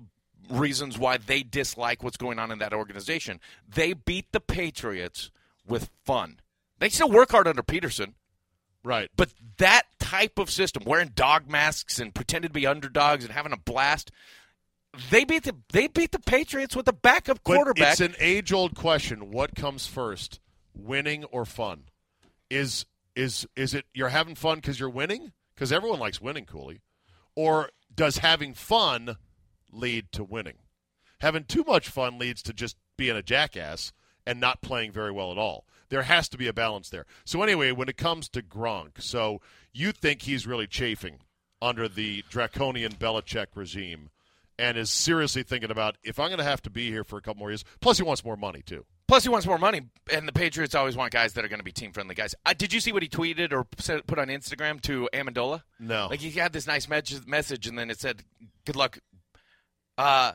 [0.49, 3.39] reasons why they dislike what's going on in that organization.
[3.67, 5.31] They beat the Patriots
[5.67, 6.39] with fun.
[6.79, 8.13] They still work hard under Pederson,
[8.83, 9.09] right.
[9.15, 13.51] but that type of system, wearing dog masks and pretending to be underdogs and having
[13.51, 14.12] a blast,
[15.12, 17.91] they beat the they beat the Patriots with a backup But quarterback.
[17.91, 19.31] it's an age old question.
[19.31, 20.39] What comes first,
[20.73, 21.83] winning or fun?
[22.49, 22.85] Is
[23.15, 25.31] is is it you're having fun because you're winning?
[25.53, 26.81] Because everyone likes winning, Cooley.
[27.35, 29.17] Or does having fun
[29.71, 30.58] lead to winning?
[31.21, 33.91] Having too much fun leads to just being a jackass
[34.25, 35.65] and not playing very well at all.
[35.89, 37.05] There has to be a balance there.
[37.25, 39.41] So anyway, when it comes to Gronk, so
[39.73, 41.19] you think he's really chafing
[41.62, 44.10] under the draconian Belichick regime
[44.58, 47.21] and is seriously thinking about if I'm going to have to be here for a
[47.21, 47.63] couple more years.
[47.79, 48.86] Plus, he wants more money too.
[49.08, 49.82] Plus, he wants more money,
[50.13, 52.36] and the Patriots always want guys that are going to be team friendly guys.
[52.45, 55.63] Uh, did you see what he tweeted or put on Instagram to Amendola?
[55.79, 56.08] No.
[56.12, 58.21] Like he had this nice mes- message, and then it said,
[58.65, 58.99] "Good luck,
[59.99, 60.31] uh,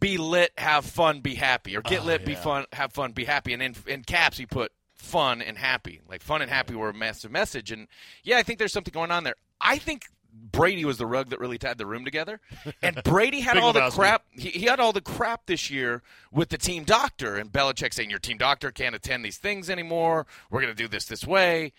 [0.00, 3.24] be lit, have fun, be happy, or get Oh, lit, be fun, have fun, be
[3.24, 6.00] happy." And in in caps, he put fun and happy.
[6.08, 7.86] Like fun and happy were a massive message, and
[8.24, 9.36] yeah, I think there's something going on there.
[9.60, 10.06] I think.
[10.34, 12.40] Brady was the rug that really tied the room together,
[12.80, 14.24] and Brady had all the crap.
[14.30, 18.08] He, he had all the crap this year with the team doctor and Belichick saying
[18.08, 20.26] your team doctor can't attend these things anymore.
[20.48, 21.74] We're going to do this this way,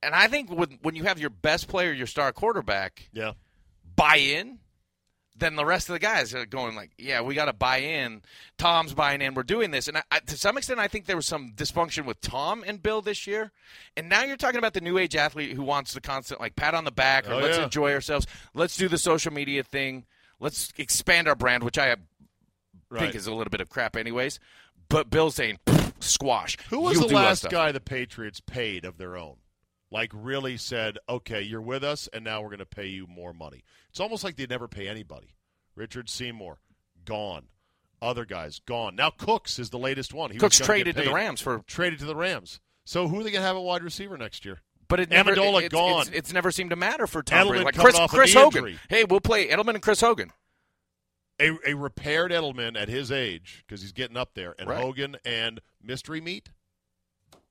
[0.00, 3.32] and I think when when you have your best player, your star quarterback, Yeah.
[3.96, 4.60] buy in,
[5.38, 8.22] then the rest of the guys are going like, yeah, we got to buy in.
[8.58, 9.34] Tom's buying in.
[9.34, 12.04] We're doing this, and I, I, to some extent, I think there was some dysfunction
[12.04, 13.52] with Tom and Bill this year.
[13.96, 16.74] And now you're talking about the new age athlete who wants the constant like pat
[16.74, 17.64] on the back or Oh, let's yeah.
[17.64, 18.26] enjoy ourselves.
[18.54, 20.06] Let's do the social media thing.
[20.40, 21.96] Let's expand our brand, which I
[22.90, 23.00] Right.
[23.02, 24.40] think is a little bit of crap, anyways.
[24.88, 25.58] But Bill's saying
[26.00, 26.56] squash.
[26.70, 29.36] Who was the last guy the Patriots paid of their own?
[29.90, 33.32] Like really said, okay, you're with us, and now we're going to pay you more
[33.32, 33.64] money.
[33.88, 35.34] It's almost like they never pay anybody.
[35.74, 36.58] Richard Seymour,
[37.04, 37.46] gone.
[38.00, 38.94] Other guys, gone.
[38.94, 40.30] Now Cooks is the latest one.
[40.30, 41.12] He Cooks traded to the.
[41.12, 42.60] Rams for Traded to the Rams.
[42.84, 44.60] So who are they going to have a wide receiver next year?
[44.88, 46.00] But it never, Amendola it's, gone.
[46.02, 47.62] It's, it's never seemed to matter for Tom Brady.
[47.62, 48.58] Edelman Like Chris, Chris Hogan.
[48.66, 48.78] injury.
[48.88, 50.32] Hey, we'll play Edelman and Chris Hogan.
[51.40, 54.80] A, a repaired Edelman at his age because he's getting up there, and Right.
[54.80, 56.50] Hogan and mystery meat.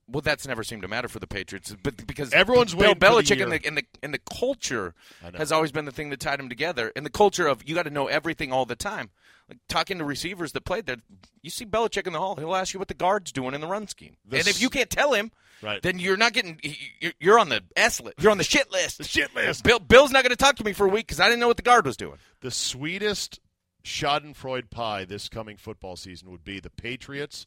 [0.09, 2.99] Well, that's never seemed to matter for the Patriots, but because Everyone's Bill waiting for
[2.99, 4.93] the Belichick and the and the and the culture
[5.35, 7.83] has always been the thing that tied them together, and the culture of you got
[7.83, 9.09] to know everything all the time.
[9.49, 10.97] Like talking to receivers that played there,
[11.41, 13.67] you see Belichick in the hall, he'll ask you what the guard's doing in the
[13.67, 15.81] run scheme, and if you can't tell him, Right.
[15.81, 16.59] then you're not getting
[17.01, 18.99] you're- you're on the S list, you're on the shit list.
[18.99, 19.63] The shit list.
[19.65, 21.47] Bill Bill's not going to talk to me for a week because I didn't know
[21.47, 22.17] what the guard was doing.
[22.41, 23.39] the sweetest
[23.83, 27.45] Schadenfreude pie this coming football season would be the Patriots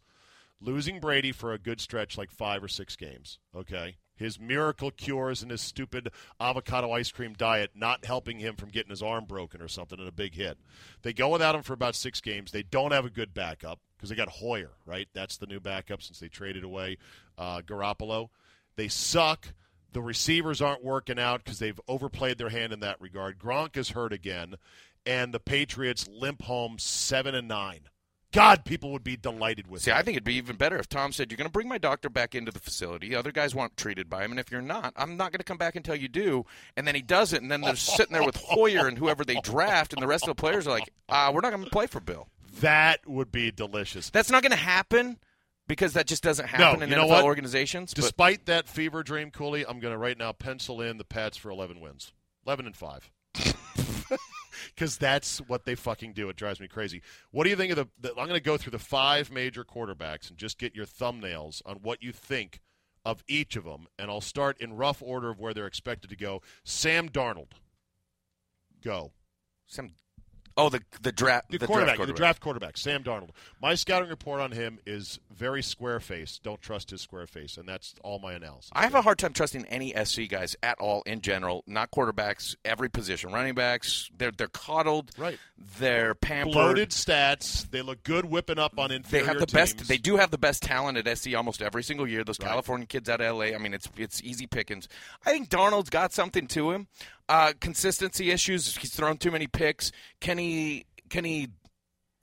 [0.60, 3.38] losing Brady for a good stretch, like five or six games.
[3.54, 3.96] Okay.
[4.14, 8.90] His miracle cures and his stupid avocado ice cream diet not helping him from getting
[8.90, 10.58] his arm broken or something in a big hit.
[11.00, 12.52] They go without him for about six games.
[12.52, 15.08] They don't have a good backup because they got Hoyer, right?
[15.14, 16.98] That's the new backup since they traded away
[17.38, 18.28] uh, Garoppolo.
[18.76, 19.54] They suck.
[19.92, 23.38] The receivers aren't working out because they've overplayed their hand in that regard.
[23.38, 24.56] Gronk is hurt again,
[25.04, 27.88] and the Patriots limp home seven and nine.
[28.32, 29.84] God, people would be delighted with it.
[29.84, 29.98] See, that.
[29.98, 32.08] I think it'd be even better if Tom said, You're going to bring my doctor
[32.08, 33.14] back into the facility.
[33.14, 34.30] Other guys want treated by him.
[34.30, 36.44] And if you're not, I'm not going to come back until you do.
[36.76, 37.42] And then he does it.
[37.42, 39.92] And then they're sitting there with Hoyer and whoever they draft.
[39.92, 42.00] And the rest of the players are like, uh, We're not going to play for
[42.00, 42.28] Bill.
[42.60, 44.10] that would be delicious.
[44.10, 45.18] That's not going to happen
[45.66, 47.24] because that just doesn't happen in you know NFL what?
[47.24, 47.94] organizations.
[47.94, 51.36] But Despite that fever dream, Cooley, I'm going to right now pencil in the Pats
[51.36, 52.12] for 11 wins,
[52.46, 53.10] 11 and five,
[54.74, 56.28] because that's what they fucking do.
[56.28, 57.02] It drives me crazy.
[57.30, 57.88] What do you think of the?
[58.00, 61.62] the I'm going to go through the five major quarterbacks and just get your thumbnails
[61.66, 62.60] on what you think
[63.04, 66.16] of each of them, and I'll start in rough order of where they're expected to
[66.16, 66.42] go.
[66.64, 67.52] Sam Darnold,
[68.82, 69.12] go.
[69.66, 69.92] some,
[70.56, 73.30] oh, the, the, dra- The, the quarterback, draft the draft quarterback, Sam Darnold.
[73.62, 76.38] My scouting report on him is very square face.
[76.42, 78.70] Don't trust his square face, and that's all my analysis.
[78.72, 81.64] I have a hard time trusting any SC guys at all in general.
[81.66, 83.32] Not quarterbacks, every position.
[83.32, 85.10] Running backs, they're they're coddled.
[85.16, 85.38] Right.
[85.78, 86.52] They're pampered.
[86.54, 87.70] bloated stats.
[87.70, 89.24] They look good whipping up on inferior.
[89.24, 89.74] They have the teams.
[89.74, 89.88] best.
[89.88, 92.24] They do have the best talent at SC almost every single year.
[92.24, 92.48] Those Right.
[92.48, 93.46] California kids out of LA.
[93.54, 94.88] I mean, it's it's easy pickings.
[95.26, 96.88] I think Darnold's got something to him.
[97.30, 98.76] Uh, consistency issues.
[98.76, 99.92] He's thrown too many picks.
[100.20, 100.84] Can he?
[101.08, 101.48] Can he?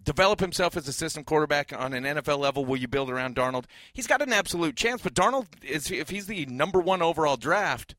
[0.04, 2.64] Develop himself as a system quarterback on an NFL level.
[2.64, 3.66] Will you build around Darnold?
[3.92, 7.94] He's got an absolute chance, but Darnold is if he's the number one overall draft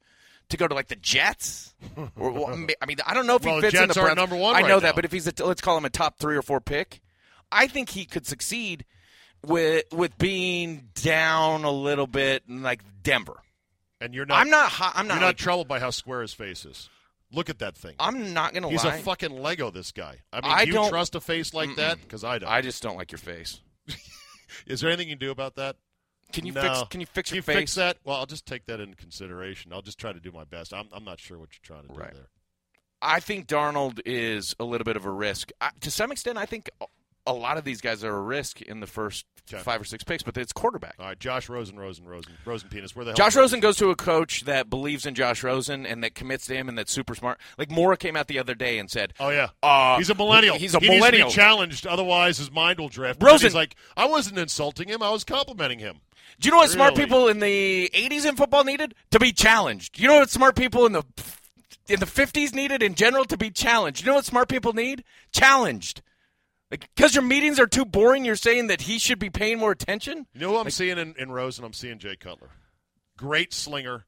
[0.48, 1.74] to go to like the Jets.
[2.16, 4.16] or, I mean, I don't know if Well, he the fits in Jets the aren't
[4.16, 4.30] Browns.
[4.30, 4.80] number one I right know now.
[4.80, 7.02] that, but if he's a, let's call him a top three or four pick,
[7.52, 8.86] I think he could succeed
[9.46, 13.36] with with being down a little bit like Denver.
[14.00, 14.38] and you're not.
[14.38, 14.72] I'm not.
[14.80, 15.14] I'm not.
[15.14, 16.88] You're not like- troubled by how square his face is.
[17.32, 17.94] Look at that thing.
[18.00, 18.92] I'm not gonna He's lie.
[18.92, 19.70] He's a fucking Lego.
[19.70, 20.20] This guy.
[20.32, 22.00] I mean, I do you trust a face like that?
[22.00, 22.48] Because I don't.
[22.48, 23.60] I just don't like your face.
[24.66, 25.76] Is there anything you can do about that?
[26.32, 26.62] Can you No.
[26.62, 26.82] fix?
[26.90, 27.56] Can you fix Can your you face?
[27.56, 27.98] fix that?
[28.04, 29.72] Well, I'll just take that into consideration.
[29.72, 30.72] I'll just try to do my best.
[30.72, 32.12] I'm, I'm not sure what you're trying to do Right.
[32.14, 32.28] there.
[33.00, 35.50] I think Darnold is a little bit of a risk.
[35.60, 36.68] I, to some extent, I think
[37.28, 39.62] a lot of these guys are a risk in the first Okay.
[39.62, 40.94] five or six picks, but it's quarterback.
[40.98, 42.94] All right, Josh Rosen, Rosen, Rosen, Rosen penis.
[42.94, 43.16] Where the hell?
[43.16, 46.54] Josh Rosen goes to a coach that believes in Josh Rosen and that commits to
[46.54, 47.40] him and that's super smart.
[47.56, 50.56] Like Mora came out the other day and said, Oh yeah, Uh, he's a millennial.
[50.58, 51.30] he's a he needs millennial.
[51.30, 53.22] to be challenged, otherwise his mind will drift.
[53.22, 55.02] Rosen- he's like, I wasn't insulting him.
[55.02, 56.00] I was complimenting him.
[56.38, 58.94] Do you know what smart people in the 80s in football needed?
[59.12, 59.94] To be challenged.
[59.94, 61.04] Do you know what smart people in the
[61.88, 64.02] in the 50s needed in general to be challenged?
[64.02, 65.04] You know what smart people need?
[65.32, 66.02] Challenged.
[66.70, 69.72] Like cuz your meetings are too boring, you're saying that he should be paying more
[69.72, 70.26] attention?
[70.34, 71.64] You know who I'm seeing in, in Rosen?
[71.64, 72.50] I'm seeing Jay Cutler.
[73.16, 74.06] Great slinger,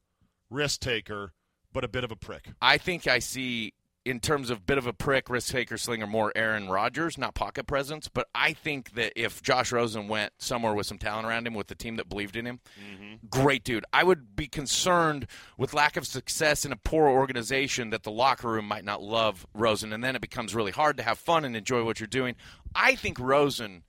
[0.51, 1.33] risk taker,
[1.73, 2.49] but a bit of a prick.
[2.61, 3.73] I think I see
[4.05, 7.67] in terms of bit of a prick, risk taker, slinger, more Aaron Rodgers, not pocket
[7.67, 8.09] presence.
[8.09, 11.67] But I think that if Josh Rosen went somewhere with some talent around him, with
[11.67, 13.27] the team that believed in him, mm-hmm.
[13.29, 13.85] great dude.
[13.93, 15.27] I would be concerned
[15.59, 19.47] with lack of success in a poor organization that the locker room might not love
[19.55, 22.37] Rosen, and then it becomes really hard to have fun and enjoy what you're doing.
[22.75, 23.83] I think Rosen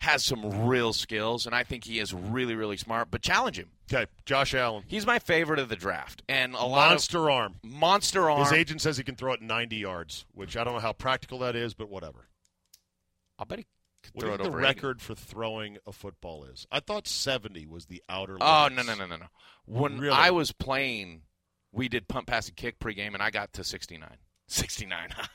[0.00, 3.10] has some real skills, and I think he is really, really smart.
[3.10, 3.70] But challenge him.
[3.92, 4.82] Okay, Josh Allen.
[4.88, 7.54] He's my favorite of the draft, and a lot Monster arm.
[7.62, 8.40] monster arm.
[8.42, 11.38] His agent says he can throw it 90 yards, which I don't know how practical
[11.40, 12.26] that is, but whatever.
[13.38, 13.66] I bet he
[14.02, 14.56] could What do throw it the 80.
[14.56, 16.66] record for throwing a football is?
[16.72, 18.88] I thought 70 was the outer Oh limits.
[18.88, 19.26] no no no no no!
[19.66, 20.16] When Really?
[20.16, 21.22] I was playing,
[21.70, 24.16] we did pump, pass, and kick pregame, and I got to sixty nine.
[24.48, 25.08] Sixty nine.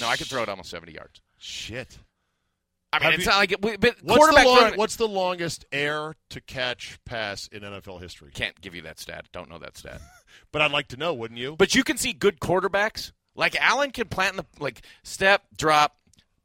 [0.00, 1.20] no, I could throw it almost seventy yards.
[1.38, 1.98] Shit.
[3.02, 3.62] I mean, Have it's you- not like it.
[3.62, 8.30] we- But What's the, long, what's the longest air to catch pass in NFL history?
[8.34, 9.26] can't give you that stat.
[9.32, 10.00] Don't know that stat.
[10.52, 11.56] But I'd like to know, wouldn't you?
[11.56, 15.96] But you can see good quarterbacks like Allen can plant in the like step, drop,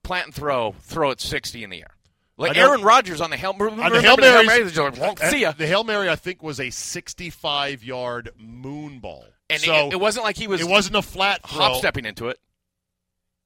[0.04, 1.92] plant and throw, throw it sixty in the air.
[2.38, 5.52] Like Aaron Rodgers on the Hail, On the Hail the Hail they're like, see ya.
[5.52, 9.26] The Hail Mary, I think, was a 65 yard moon ball.
[9.50, 11.60] And so it, it wasn't like he was it wasn't a flat throw.
[11.60, 12.40] hop stepping into it.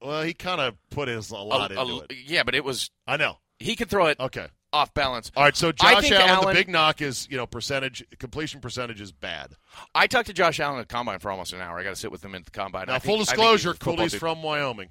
[0.04, 2.12] Well, he kind of put his a lot A- a- into it.
[2.26, 3.38] Yeah, but it was I know.
[3.60, 4.48] he could throw it Okay.
[4.74, 5.32] off balance.
[5.36, 5.56] All right.
[5.56, 9.54] So Josh Allen, Allen- the big knock is you know percentage completion percentage is bad.
[9.96, 11.80] I talked to Josh Allen at combine for almost an hour.
[11.80, 12.88] I got to sit with him at the combine.
[12.88, 14.90] Now, I full think- disclosure, Cooley's from Wyoming,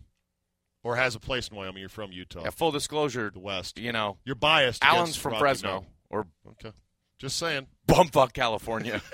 [0.82, 1.80] or has a place in Wyoming.
[1.80, 3.78] You're from Utah, Yeah, full disclosure, the West.
[3.78, 4.82] you know, You're biased.
[4.84, 6.72] Allen's from Fresno or Okay.
[7.18, 7.66] Just saying.
[7.86, 9.00] bumfuck California.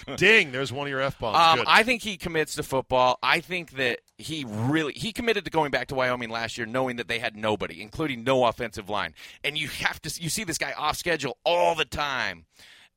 [0.16, 0.52] Ding.
[0.52, 1.60] There's one of your f bombs.
[1.60, 3.18] Um, I think he commits to football.
[3.22, 6.96] I think that he really he committed to going back to Wyoming last year, knowing
[6.96, 9.14] that they had nobody, including no offensive line.
[9.44, 12.46] And you have to you see this guy off schedule all the time.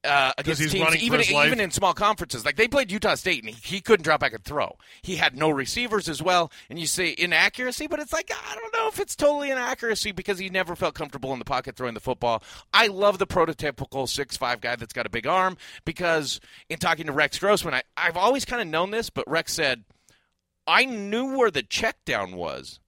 [0.05, 3.53] Uh, against he's teams, even even in small conferences, like they played Utah State, and
[3.53, 4.77] he, he couldn't drop back and throw.
[5.01, 8.73] He had no receivers as well, and you say inaccuracy, but it's like I don't
[8.73, 11.99] know if it's totally inaccuracy because he never felt comfortable in the pocket throwing the
[11.99, 12.43] football.
[12.73, 16.39] I love the prototypical six five guy that's got a big arm because
[16.69, 19.83] in talking to Rex Grossman, I, I've always kind of known this, but Rex said
[20.67, 22.79] I knew where the check down was.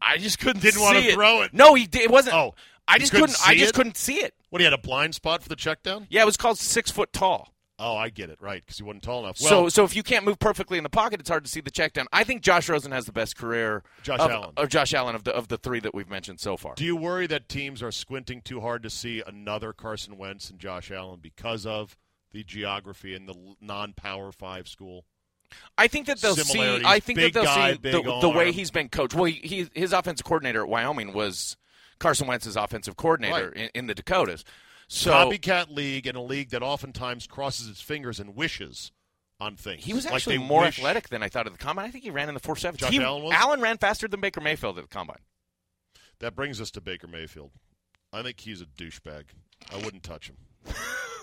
[0.00, 1.14] I just couldn't Didn't see wanna it.
[1.14, 1.54] throw it.
[1.54, 2.02] No, he did.
[2.02, 2.34] It wasn't.
[2.36, 2.54] Oh,
[2.86, 3.48] I just couldn't couldn't.
[3.48, 3.74] I see just it?
[3.74, 4.34] couldn't see it.
[4.50, 6.06] what he had a blind spot for the check down?
[6.10, 7.50] Yeah, it was called six foot tall.
[7.78, 8.38] Oh, I get it.
[8.40, 9.40] Right, because he wasn't tall enough.
[9.40, 11.60] Well, so, so if you can't move perfectly in the pocket, it's hard to see
[11.60, 12.06] the check down.
[12.12, 13.82] I think Josh Rosen has the best career.
[14.02, 14.52] Josh of, Allen.
[14.56, 16.74] or Josh Allen of the of the three that we've mentioned so far.
[16.74, 20.58] do you worry that teams are squinting too hard to see another Carson Wentz and
[20.60, 21.96] Josh Allen because of
[22.30, 25.04] the geography and the non-power five school?
[25.76, 26.80] I think that they'll see.
[26.84, 29.14] I think that they'll guy, see the, the way he's been coached.
[29.14, 31.56] Well, he, he, his offensive coordinator at Wyoming was
[31.98, 33.56] Carson Wentz's offensive coordinator Right.
[33.56, 34.44] in, in the Dakotas.
[34.88, 38.92] So Copycat league and a league that oftentimes crosses its fingers and wishes
[39.40, 39.84] on things.
[39.84, 41.86] he was actually they more wish- athletic than I thought at the combine.
[41.86, 43.32] I think he ran in the four He- Allen?
[43.32, 45.18] Allen ran faster than Baker Mayfield at the combine.
[46.20, 47.50] That brings us to Baker Mayfield.
[48.12, 49.24] I think he's a douchebag.
[49.72, 50.36] I wouldn't touch him.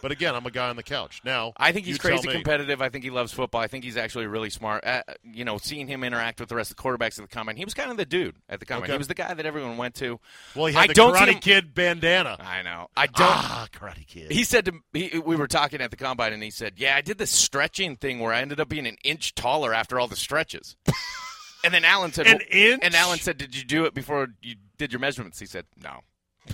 [0.01, 1.21] but again, I'm a guy on the couch.
[1.23, 2.81] Now, I think he's crazy competitive.
[2.81, 3.61] I think he loves football.
[3.61, 4.85] I think he's actually really smart.
[4.85, 7.55] Uh, you know, seeing him interact with the rest of the quarterbacks at the combine,
[7.55, 8.83] he was kind of the dude at the combine.
[8.83, 8.93] Okay.
[8.93, 10.19] He was the guy that everyone went to.
[10.55, 12.37] Well, he had I the don't Karate Kid bandana.
[12.39, 12.87] I know.
[12.95, 13.27] I don't.
[13.27, 14.31] Ah, Karate Kid.
[14.31, 17.01] He said to he, we were talking at the combine, and he said, "Yeah, I
[17.01, 20.15] did this stretching thing where I ended up being an inch taller after all the
[20.15, 20.75] stretches."
[21.63, 22.81] and then Alan said, An "Well-" inch?
[22.83, 26.01] And Alan said, "Did you do it before you did your measurements?" He said, "No."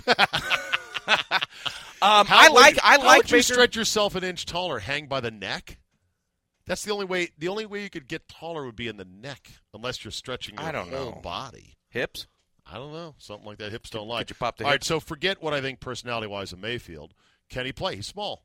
[2.02, 3.42] um, How I like you- I how like would you Baker.
[3.42, 4.78] stretch yourself an inch taller?
[4.78, 5.78] Hang by the neck.
[6.66, 7.30] That's the only way.
[7.38, 10.56] The only way you could get taller would be in the neck, unless you're stretching
[10.56, 11.20] your I don't whole know.
[11.22, 11.76] body.
[11.88, 12.26] hips.
[12.70, 13.72] I don't know, something like that.
[13.72, 14.20] Hips don't lie.
[14.20, 17.14] could you pop the All right, so forget what I think personality-wise of Mayfield.
[17.48, 17.96] Can he play?
[17.96, 18.44] He's small.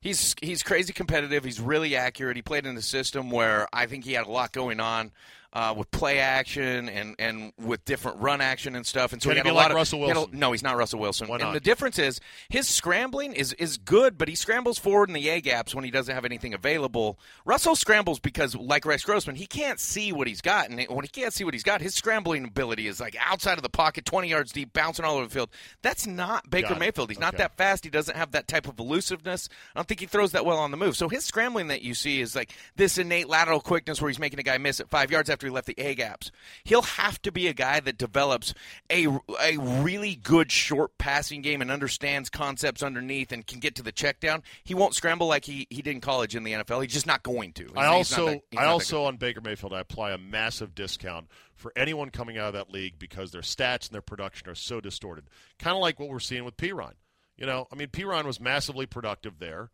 [0.00, 1.42] He's he's crazy competitive.
[1.42, 2.36] He's really accurate.
[2.36, 5.10] He played in a system where I think he had a lot going on
[5.52, 9.14] uh, with play action and, and with different run action and stuff.
[9.14, 10.38] And so Can he he be a like lot of, Russell he a- Wilson?
[10.38, 11.26] no, he's not Russell Wilson.
[11.26, 15.14] Why And the difference is his scrambling is is good, but he scrambles forward in
[15.14, 17.18] the A gaps when he doesn't have anything available.
[17.46, 21.08] Russell scrambles because, like Rex Grossman, he can't see what he's got, and when he
[21.08, 24.28] can't see what he's got, his scrambling ability is like outside of the pocket, twenty
[24.28, 25.48] yards deep, bouncing all over the field.
[25.80, 27.08] That's not Baker Mayfield.
[27.08, 27.84] He's not that fast.
[27.84, 29.48] He doesn't have that type of elusiveness.
[29.74, 30.94] I don't think he throws that well on the move.
[30.96, 34.38] So his scrambling that you see is like this innate lateral quickness where he's making
[34.38, 36.32] a guy miss at five yards after he left the A gaps.
[36.64, 38.54] He'll have to be a guy that develops
[38.90, 39.06] a,
[39.40, 43.92] a really good short passing game and understands concepts underneath and can get to the
[43.92, 44.42] check down.
[44.64, 46.82] He won't scramble like he, he did in college in the NFL.
[46.82, 47.64] He's just not going to.
[47.66, 51.72] He's- I also, that- I also on Baker Mayfield, I apply a massive discount for
[51.76, 55.26] anyone coming out of that league because their stats and their production are so distorted.
[55.60, 56.94] Kind of like what we're seeing with Perine.
[57.36, 59.70] You know, I mean, Perine was massively productive there,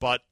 [0.00, 0.22] but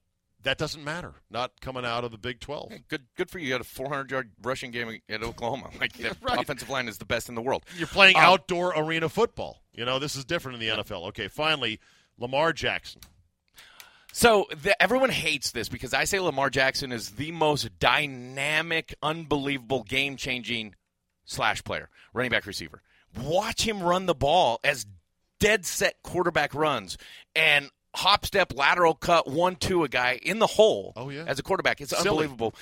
[0.43, 1.13] that doesn't matter.
[1.29, 2.69] Not coming out of the Big Twelve.
[2.69, 2.87] good.
[2.87, 3.47] Good, good for you.
[3.47, 5.69] You had a 400 yard rushing game at Oklahoma.
[5.79, 6.39] Like the right.
[6.39, 7.63] offensive line is the best in the world.
[7.77, 9.61] You're playing Um, outdoor arena football.
[9.73, 11.07] You know, this is different in the NFL.
[11.09, 11.79] Okay, finally,
[12.17, 13.01] Lamar Jackson.
[14.11, 19.83] So the, everyone hates this because I say Lamar Jackson is the most dynamic, unbelievable,
[19.83, 20.75] game-changing
[21.25, 22.81] slash player, running back, receiver.
[23.19, 24.85] Watch him run the ball as
[25.39, 26.97] dead set quarterback runs,
[27.35, 31.23] and hop step lateral cut one two a guy in the hole Oh, yeah.
[31.27, 31.79] as a quarterback.
[31.81, 32.09] It's Silly.
[32.09, 32.55] unbelievable.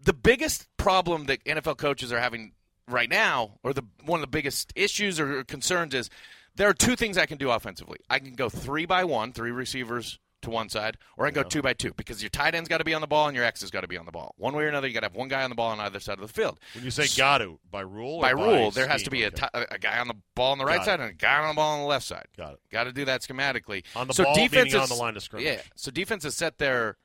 [0.00, 2.52] The biggest problem that NFL coaches are having
[2.88, 6.10] right now, or the one of the biggest issues or concerns is
[6.56, 7.98] there are two things I can do offensively.
[8.10, 11.48] I can go three by one, three receivers to one side, or I can go
[11.48, 13.44] two by two because your tight end's got to be on the ball and your
[13.44, 14.34] X has got to be on the ball.
[14.36, 16.00] One way or another, you got to have one guy on the ball on either
[16.00, 16.60] side of the field.
[16.74, 18.16] When you say got to, by rule?
[18.18, 19.46] or By rule, there has to be a Okay.
[19.54, 21.02] ti- a guy on the ball on the right Got side it.
[21.04, 22.26] and a guy on the ball on the left side.
[22.36, 22.60] Got it.
[22.70, 23.84] Got to do that schematically.
[23.96, 25.46] On the so ball, meaning defenses, on the line of scrimmage.
[25.46, 25.60] Yeah.
[25.76, 26.96] So defenses set their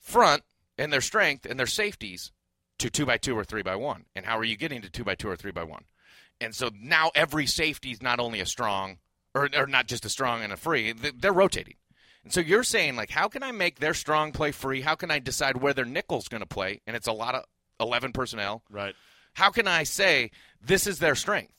[0.00, 0.42] front
[0.78, 2.32] and their strength and their safeties
[2.78, 4.04] to two by two or three by one.
[4.14, 5.84] And how are you getting to two by two or three by one?
[6.40, 8.98] And so now every safety is not only a strong,
[9.34, 10.92] or, or not just a strong and a free.
[10.92, 11.74] They're rotating.
[12.26, 14.80] And so you're saying like, how can I make their strong play free?
[14.80, 16.80] How can I decide where their nickel's going to play?
[16.84, 17.44] And it's a lot of
[17.78, 18.64] eleven personnel.
[18.68, 18.96] Right.
[19.34, 21.55] How can I say this is their strength?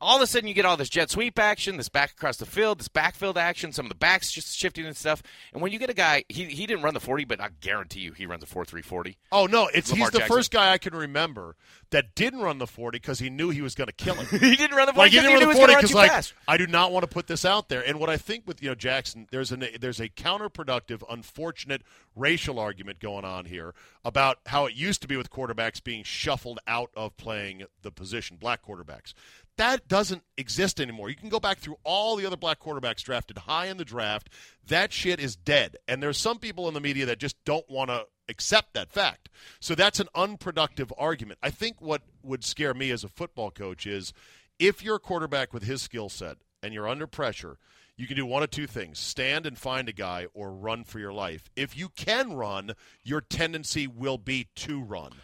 [0.00, 2.46] All of a sudden, you get all this jet sweep action, this back across the
[2.46, 5.22] field, this backfield action, some of the backs just shifting and stuff.
[5.52, 8.00] And when you get a guy, he, he didn't run the 40, but I guarantee
[8.00, 9.16] you he runs a 4 3 40.
[9.32, 10.36] Oh no, it's Lamar he's the Jackson.
[10.36, 11.56] first guy I can remember
[11.90, 14.26] that didn't run the forty because he knew he was going to kill him.
[14.40, 15.74] he didn't run the 40 like he didn't he run the he was going forty
[15.74, 16.34] to because like fast.
[16.46, 17.86] I do not want to put this out there.
[17.86, 21.82] And what I think with you know Jackson, there's an there's a counterproductive, unfortunate
[22.14, 23.74] racial argument going on here
[24.04, 28.36] about how it used to be with quarterbacks being shuffled out of playing the position,
[28.36, 29.14] black quarterbacks.
[29.58, 31.10] That doesn't exist anymore.
[31.10, 34.30] You can go back through all the other black quarterbacks drafted high in the draft.
[34.66, 35.76] That shit is dead.
[35.88, 39.28] And there's some people in the media that just don't want to accept that fact.
[39.58, 41.40] So that's an unproductive argument.
[41.42, 44.12] I think what would scare me as a football coach is
[44.60, 47.58] if you're a quarterback with his skill set and you're under pressure,
[47.96, 51.00] you can do one of two things stand and find a guy or run for
[51.00, 51.50] your life.
[51.56, 55.14] If you can run, your tendency will be to run.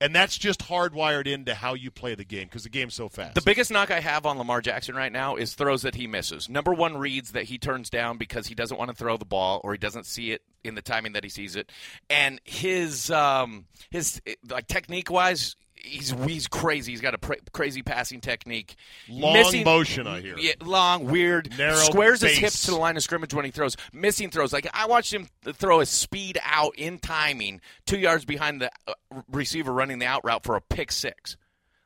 [0.00, 3.34] And that's just hardwired into how you play the game because the game's so fast.
[3.34, 6.48] The biggest knock I have on Lamar Jackson right now is throws that he misses.
[6.48, 9.60] Number one reads that he turns down because he doesn't want to throw the ball
[9.64, 11.72] or he doesn't see it in the timing that he sees it.
[12.08, 16.92] And his um, his like technique wise, he's he's crazy.
[16.92, 18.76] He's got a pra- crazy passing technique.
[19.08, 20.36] Long motion, I hear.
[20.38, 21.56] Yeah, long, weird.
[21.56, 23.76] Narrow squares his hips to the line of scrimmage when he throws.
[23.92, 24.52] Missing throws.
[24.52, 28.94] Like I watched him throw his speed out in timing, two yards behind the uh,
[29.30, 31.36] receiver running the out route for a pick six.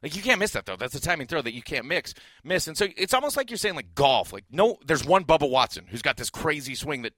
[0.02, 0.76] Like you can't miss that though.
[0.76, 2.66] That's a timing throw that you can't mix miss.
[2.66, 4.32] And so it's almost like you're saying like golf.
[4.32, 7.12] Like no, there's one Bubba Watson who's got this crazy swing that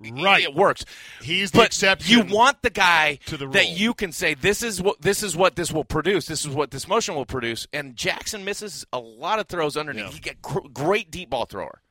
[0.00, 0.42] Right.
[0.42, 0.84] it works.
[1.20, 4.62] He's the but exception You want the guy to the that you can say this
[4.62, 6.26] is what this is what this will produce.
[6.26, 7.66] This is what this motion will produce.
[7.72, 10.04] And Jackson misses a lot of throws underneath.
[10.06, 10.10] Yeah.
[10.10, 11.82] He get gr- great deep ball thrower.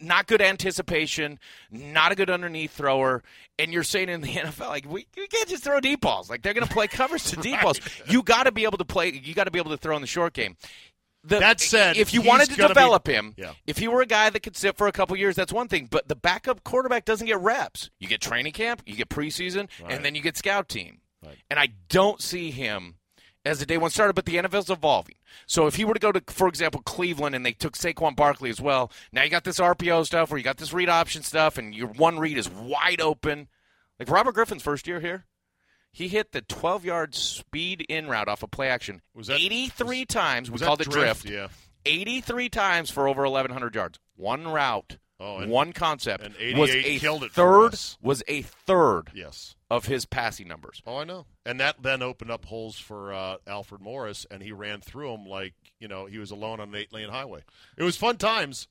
[0.00, 1.38] Not good anticipation,
[1.70, 3.22] not a good underneath thrower,
[3.56, 6.28] and you're saying in the NFL like we, we can't just throw deep balls.
[6.28, 7.78] Like they're going to play covers to deep balls.
[8.06, 9.10] You got to be able to play.
[9.12, 10.56] You got to be able to throw in the short game.
[11.24, 13.52] The, That said, if you wanted to gonna be- develop him, Yeah.
[13.66, 15.86] if he were a guy that could sit for a couple years, that's one thing.
[15.90, 17.90] But the backup quarterback doesn't get reps.
[18.00, 19.92] You get training camp, you get preseason, Right.
[19.92, 21.00] and then you get scout team.
[21.24, 21.38] Right.
[21.48, 22.96] And I don't see him
[23.44, 25.14] as a day one starter, but the NFL's evolving.
[25.46, 28.50] So if he were to go to, for example, Cleveland and they took Saquon Barkley
[28.50, 31.56] as well, now you got this RPO stuff where you got this read option stuff
[31.56, 33.48] and your one read is wide open.
[34.00, 35.26] Like Robert Griffin's first year here,
[35.92, 40.04] he hit the 12 yard speed in route off of play action Was that- 83
[40.06, 40.50] times.
[40.50, 41.24] We Was called it drift.
[41.26, 41.48] Yeah.
[41.84, 43.98] 83 times for over 1,100 yards.
[44.16, 46.24] One route, Oh, and- one concept.
[46.24, 49.54] and was 88 a killed it for third was a third Yes.
[49.70, 50.80] of his passing numbers.
[50.86, 51.26] Oh, I know.
[51.44, 55.26] And that then opened up holes for uh, Alfred Morris, and he ran through them
[55.26, 57.42] like you know he was alone on an eight-lane highway.
[57.76, 58.68] It was fun times.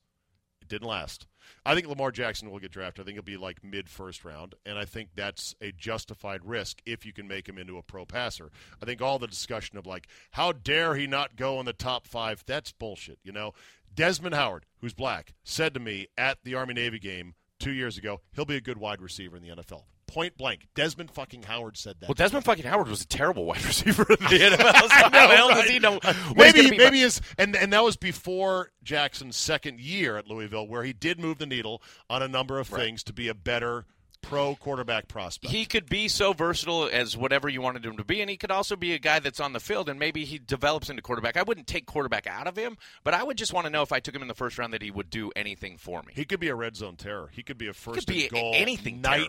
[0.62, 1.26] It didn't last.
[1.64, 3.02] I think Lamar Jackson will get drafted.
[3.02, 7.06] I think he'll be like mid-first round, and I think that's a justified risk if
[7.06, 8.50] you can make him into a pro passer.
[8.80, 12.06] I think all the discussion of like how dare he not go in the top
[12.06, 13.18] five, that's bullshit.
[13.22, 13.52] You know,
[13.94, 18.20] Desmond Howard, who's black, said to me at the Army Navy game two years ago,
[18.32, 19.84] he'll be a good wide receiver in the NFL.
[20.06, 20.68] Point blank.
[20.74, 22.08] Desmond fucking Howard said that.
[22.08, 24.82] Well, Desmond fucking Howard was a terrible wide receiver in the NFL.
[24.82, 26.00] So how the hell does he know?
[26.36, 30.92] maybe maybe his and and that was before Jackson's second year at Louisville, where he
[30.92, 33.86] did move the needle on a number of things to be a better
[34.22, 35.52] pro quarterback prospect.
[35.52, 38.52] he could be so versatile as whatever you wanted him to be, and he could
[38.52, 41.36] also be a guy that's on the field, and maybe he develops into quarterback.
[41.36, 43.90] I wouldn't take quarterback out of him, but I would just want to know if
[43.92, 46.12] I took him in the first round that he would do anything for me.
[46.14, 47.30] He could be a red zone terror.
[47.32, 49.26] He could be a first be and goal anything terror.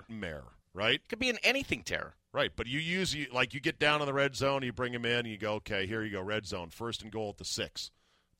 [0.76, 2.16] Nightmare, It could be an anything terror.
[2.34, 4.92] Right, but you use you like you get down in the red zone, you bring
[4.92, 7.38] him in, and you go, okay, here you go, red zone, first and goal at
[7.38, 7.92] the six.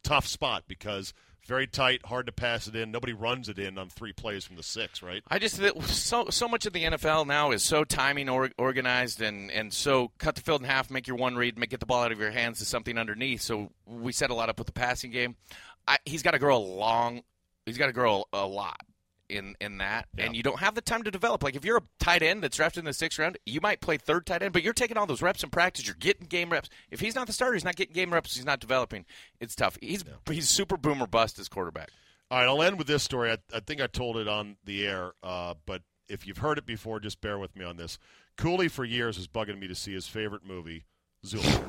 [0.04, 1.14] Tough spot because
[1.46, 2.92] very tight, hard to pass it in.
[2.92, 5.22] Nobody runs it in on three plays from the six, right?
[5.30, 9.52] I just so so much of the NFL now is so timing or, organized and
[9.52, 12.02] and so cut the field in half, make your one read, make get the ball
[12.02, 13.42] out of your hands to something underneath.
[13.42, 15.36] So we set a lot up with the passing game.
[15.88, 17.22] I, he's got to grow a long.
[17.68, 18.82] He's got to grow a lot.
[19.30, 21.44] In in that, and you don't have the time to develop.
[21.44, 23.98] Like if you're a tight end that's drafted in the sixth round, you might play
[23.98, 25.86] third tight end, but you're taking all those reps in practice.
[25.86, 26.70] You're getting game reps.
[26.92, 28.36] If he's not the starter, he's not getting game reps.
[28.36, 29.06] He's not developing.
[29.40, 29.78] It's tough.
[29.82, 31.90] He's he's super boomer bust as quarterback.
[32.32, 33.32] All right, I'll end with this story.
[33.32, 36.66] I, I think I told it on the air, uh, but if you've heard it
[36.66, 38.00] before, just bear with me on this.
[38.38, 40.86] Cooley for years was bugging me to see his favorite movie,
[41.26, 41.64] Zoolander.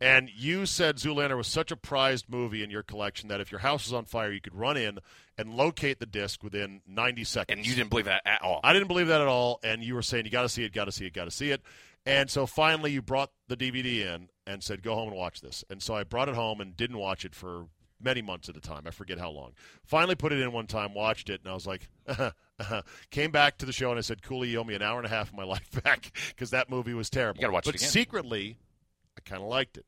[0.00, 3.60] And you said Zoolander was such a prized movie in your collection that if your
[3.60, 4.98] house was on fire, you could run in
[5.38, 7.56] and locate the disc within 90 seconds.
[7.56, 8.60] And you didn't believe that at all.
[8.62, 9.60] I didn't believe that at all.
[9.62, 11.30] And you were saying, you got to see it, got to see it, got to
[11.30, 11.62] see it.
[12.04, 15.64] And so finally, you brought the DVD in and said, go home and watch this.
[15.70, 17.66] And so I brought it home and didn't watch it for
[18.00, 18.82] many months at a time.
[18.86, 19.52] I forget how long.
[19.84, 22.82] Finally put it in one time, watched it, and I was like, uh-huh, uh-huh.
[23.10, 25.06] came back to the show and I said, Cooley, you owe me an hour and
[25.06, 27.38] a half of my life back because that movie was terrible.
[27.38, 27.90] You got to watch but it again.
[27.90, 28.58] secretly,
[29.26, 29.86] kind of liked it.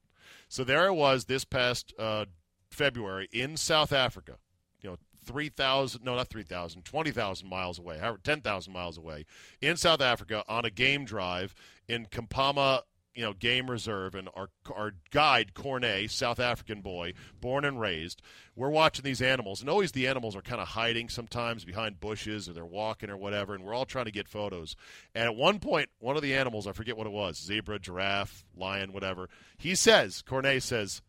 [0.49, 2.27] So there I was this past uh,
[2.71, 4.37] February in South Africa.
[4.81, 9.27] You know, 3,000, no, not 3,000, 20,000 miles away, however, 10,000 miles away
[9.61, 11.55] in South Africa on a game drive
[11.87, 12.83] in Kapama,
[13.19, 14.15] you know, game reserve.
[14.15, 18.23] And our, our guide, Cornet, South African boy, born and raised,
[18.55, 19.61] we're watching these animals.
[19.61, 23.17] And always the animals are kind of hiding sometimes behind bushes or they're walking or
[23.17, 23.57] whatever.
[23.57, 24.77] And we're all trying to get photos.
[25.17, 28.45] And at one point, one of the animals, I forget what it was zebra, giraffe,
[28.57, 31.03] lion, whatever, he says, Cornet says,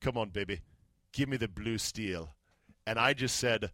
[0.00, 0.60] Come on, baby,
[1.12, 2.36] give me the blue steel.
[2.86, 3.72] And I just said,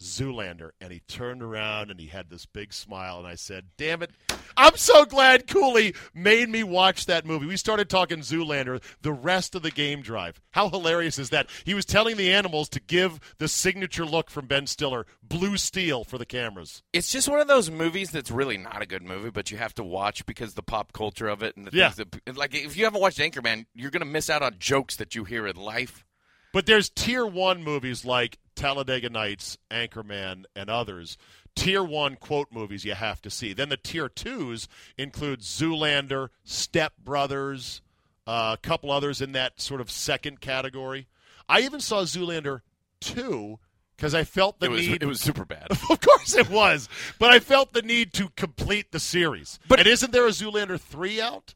[0.00, 0.70] Zoolander.
[0.80, 3.18] And he turned around and he had this big smile.
[3.18, 4.10] And I said, Damn it.
[4.56, 7.46] I'm so glad Cooley made me watch that movie.
[7.46, 10.40] We started talking Zoolander the rest of the game drive.
[10.50, 11.48] How hilarious is that?
[11.64, 16.04] He was telling the animals to give the signature look from Ben Stiller, blue steel
[16.04, 16.82] for the cameras.
[16.92, 19.74] It's just one of those movies that's really not a good movie, but you have
[19.76, 21.90] to watch because the pop culture of it and the Yeah.
[21.90, 25.14] things that like if you haven't watched Anchorman, you're gonna miss out on jokes that
[25.14, 26.04] you hear in life.
[26.52, 31.16] But there's tier one movies like Talladega Nights, Anchorman, and others.
[31.54, 33.52] Tier one quote movies you have to see.
[33.52, 37.82] Then the tier twos include Zoolander, Step Brothers,
[38.26, 41.06] uh, a couple others in that sort of second category.
[41.48, 42.60] I even saw Zoolander
[43.00, 43.58] two
[43.96, 45.02] because I felt the it was need.
[45.02, 45.66] it was super bad.
[45.90, 46.88] of course it was,
[47.18, 49.58] but I felt the need to complete the series.
[49.68, 51.54] But- and isn't there a Zoolander three out?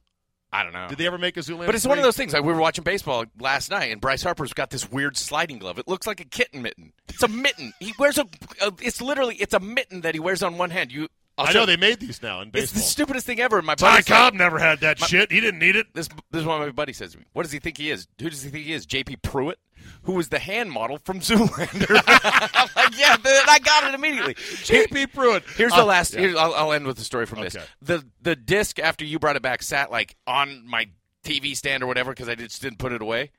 [0.55, 0.87] I don't know.
[0.87, 1.67] Did they ever make a Zoolander?
[1.67, 2.33] But it's one of those things.
[2.33, 5.81] Like we were watching baseball last night, and Bryce Harper's got this weird sliding glove.
[5.81, 6.93] It looks like a kitten mitten.
[7.09, 7.73] It's a mitten.
[7.81, 8.27] He wears a.
[8.63, 10.93] a it's literally it's a mitten that he wears on one hand.
[10.93, 11.09] You.
[11.37, 12.63] I'll I know they made these now in baseball.
[12.63, 13.59] It's the stupidest thing ever.
[13.59, 15.33] And my Ty buddy's like- Cobb never had that shit.
[15.33, 15.87] He didn't need it.
[15.95, 17.25] This, this is what my buddy says to me.
[17.33, 18.07] What does he think he is?
[18.21, 18.87] Who does he think he is?
[18.87, 19.17] J.P.
[19.17, 19.57] Prewitt,
[20.05, 22.01] who was the hand model from Zoolander.
[22.07, 23.17] I'm like, yeah,
[23.49, 24.35] I got it immediately.
[24.63, 25.09] J.P.
[25.09, 25.43] Prewitt.
[25.57, 26.15] Here's Uh, the last.
[26.15, 26.21] yeah.
[26.21, 27.57] Here's, I'll, I'll end with the story from this.
[27.57, 27.65] Okay.
[27.83, 30.89] The the disc after you brought it back sat like on my
[31.25, 33.31] TV stand or whatever because I just didn't put it away.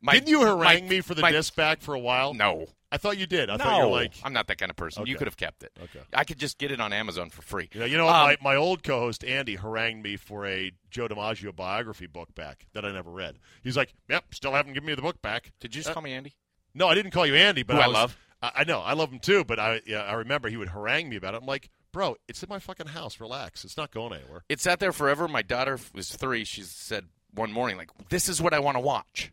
[0.00, 2.34] My, Didn't you harangue my- me for the my- disc back for a while?
[2.34, 2.66] No.
[2.90, 3.50] I thought you did.
[3.50, 5.04] I no, thought you were like, I'm not that kind of person.
[5.06, 5.72] You could have kept it.
[5.82, 6.00] Okay.
[6.14, 7.68] I could just get it on Amazon for free.
[7.74, 8.14] you know, you know what?
[8.14, 12.64] Um, my, my old co-host Andy harangued me for a Joe DiMaggio biography book back
[12.72, 13.38] that I never read.
[13.62, 16.02] He's like, "Yep, still haven't given me the book back." Did you just Uh, call
[16.02, 16.32] me Andy?
[16.72, 18.16] No, I didn't call you Andy, but I was- love.
[18.40, 21.10] I, I know, I love him too, but I yeah, I remember he would harangue
[21.10, 21.42] me about it.
[21.42, 23.20] I'm like, bro, it's in my fucking house.
[23.20, 23.64] Relax.
[23.66, 24.44] It's not going anywhere.
[24.48, 25.28] It sat there forever.
[25.28, 26.44] My daughter was three.
[26.44, 29.30] She said one morning, like, "This is what I want to watch."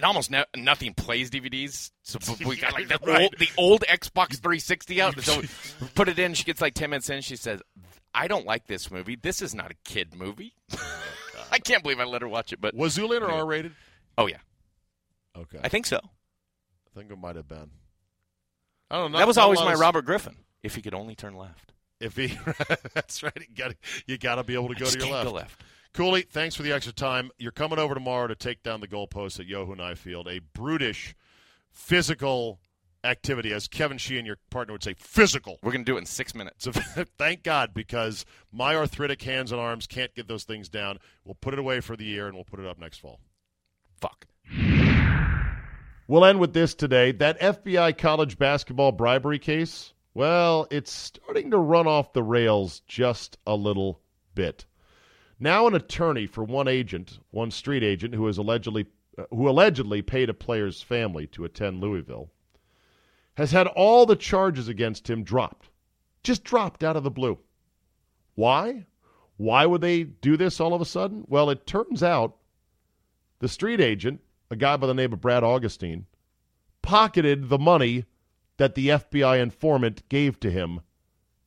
[0.00, 3.20] It almost ne- nothing plays DVDs, so we got like the Right.
[3.22, 5.20] old the old Xbox 360 out.
[5.20, 5.42] So
[5.94, 6.32] put it in.
[6.32, 7.20] She gets like 10 minutes in.
[7.20, 7.60] She says,
[8.14, 9.16] "I don't like this movie.
[9.20, 10.78] This is not a kid movie." Oh,
[11.52, 13.40] I can't believe I let her watch it, but Was Zoolander Anyway.
[13.40, 13.72] R-rated?
[14.16, 14.38] oh yeah,
[15.36, 15.98] Okay, I think so.
[16.02, 17.70] I think it might have been.
[18.90, 19.18] I don't know.
[19.18, 20.36] that was always my of- Robert Griffin.
[20.62, 22.38] If he could only turn left, If he,
[22.94, 23.36] that's right.
[23.36, 23.74] You got
[24.06, 25.24] you to be able to I go to your left.
[25.26, 25.62] go left.
[25.92, 27.30] Cooley, thanks for the extra time.
[27.38, 30.28] You're coming over tomorrow to take down the goalposts at Yoho Nye Field.
[30.28, 31.16] A brutish,
[31.72, 32.60] physical
[33.02, 35.58] activity, as Kevin Sheehan, your partner, would say, physical.
[35.62, 36.64] We're gonna do it in six minutes.
[36.64, 36.72] So
[37.18, 40.98] thank God, because my arthritic hands and arms can't get those things down.
[41.24, 43.20] We'll put it away for the year, and we'll put it up next fall.
[44.00, 44.26] Fuck.
[46.06, 47.12] We'll end with this today.
[47.12, 53.38] That FBI college basketball bribery case, well, it's starting to run off the rails just
[53.46, 54.00] a little
[54.34, 54.66] bit.
[55.42, 58.86] Now, an attorney for one agent, one street agent, who is allegedly
[59.16, 62.30] uh, who allegedly paid a player's family to attend Louisville,
[63.34, 65.70] has had all the charges against him dropped,
[66.22, 67.38] just dropped out of the blue.
[68.34, 68.84] Why?
[69.38, 71.24] Why would they do this all of a sudden?
[71.26, 72.36] Well, it turns out
[73.38, 74.20] the street agent,
[74.50, 76.04] a guy by the name of Brad Augustine,
[76.82, 78.04] pocketed the money
[78.58, 80.82] that the FBI informant gave to him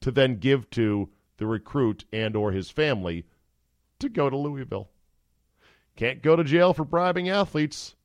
[0.02, 3.26] to then give to the recruit and or his family
[4.00, 4.90] to go to Louisville.
[5.96, 7.96] Can't go to jail for bribing athletes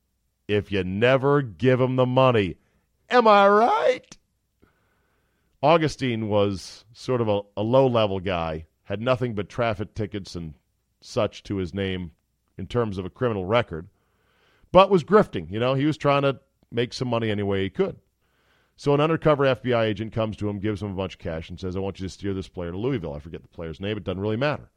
[0.47, 2.55] if you never give them the money.
[3.09, 4.17] Am I right?
[5.61, 10.53] Augustine was sort of a, a low level guy, had nothing but traffic tickets and
[11.01, 12.11] such to his name
[12.57, 13.87] in terms of a criminal record,
[14.71, 15.49] but was grifting.
[15.51, 16.39] You know, he was trying to
[16.71, 17.97] make some money any way he could.
[18.75, 21.59] So an undercover FBI agent comes to him, gives him a bunch of cash, and
[21.59, 23.13] says, I want you to steer this player to Louisville.
[23.13, 23.97] I forget the player's name.
[23.97, 24.69] It doesn't really matter.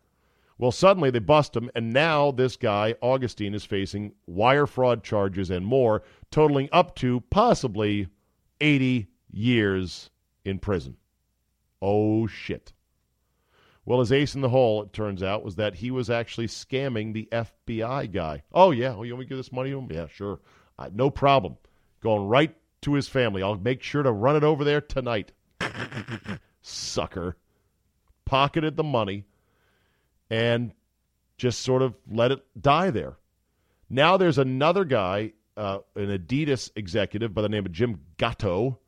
[0.62, 5.50] Well, suddenly they bust him, and now this guy, Augustine, is facing wire fraud charges
[5.50, 8.06] and more, totaling up to possibly
[8.60, 10.10] 80 years
[10.44, 10.98] in prison.
[11.82, 12.72] Oh, shit.
[13.84, 17.12] Well, his ace in the hole, it turns out, was that he was actually scamming
[17.12, 18.44] the FBI guy.
[18.52, 18.94] Oh, yeah.
[18.94, 19.88] Oh, you want me to give this money to him?
[19.90, 20.38] Yeah, sure.
[20.78, 21.56] Uh, no problem.
[22.04, 23.42] Going right to his family.
[23.42, 25.32] I'll make sure to run it over there tonight.
[26.62, 27.36] Sucker.
[28.26, 29.24] Pocketed the money
[30.32, 30.72] and
[31.36, 33.18] just sort of let it die there.
[33.90, 38.78] Now there's another guy, uh, an Adidas executive by the name of Jim Gatto,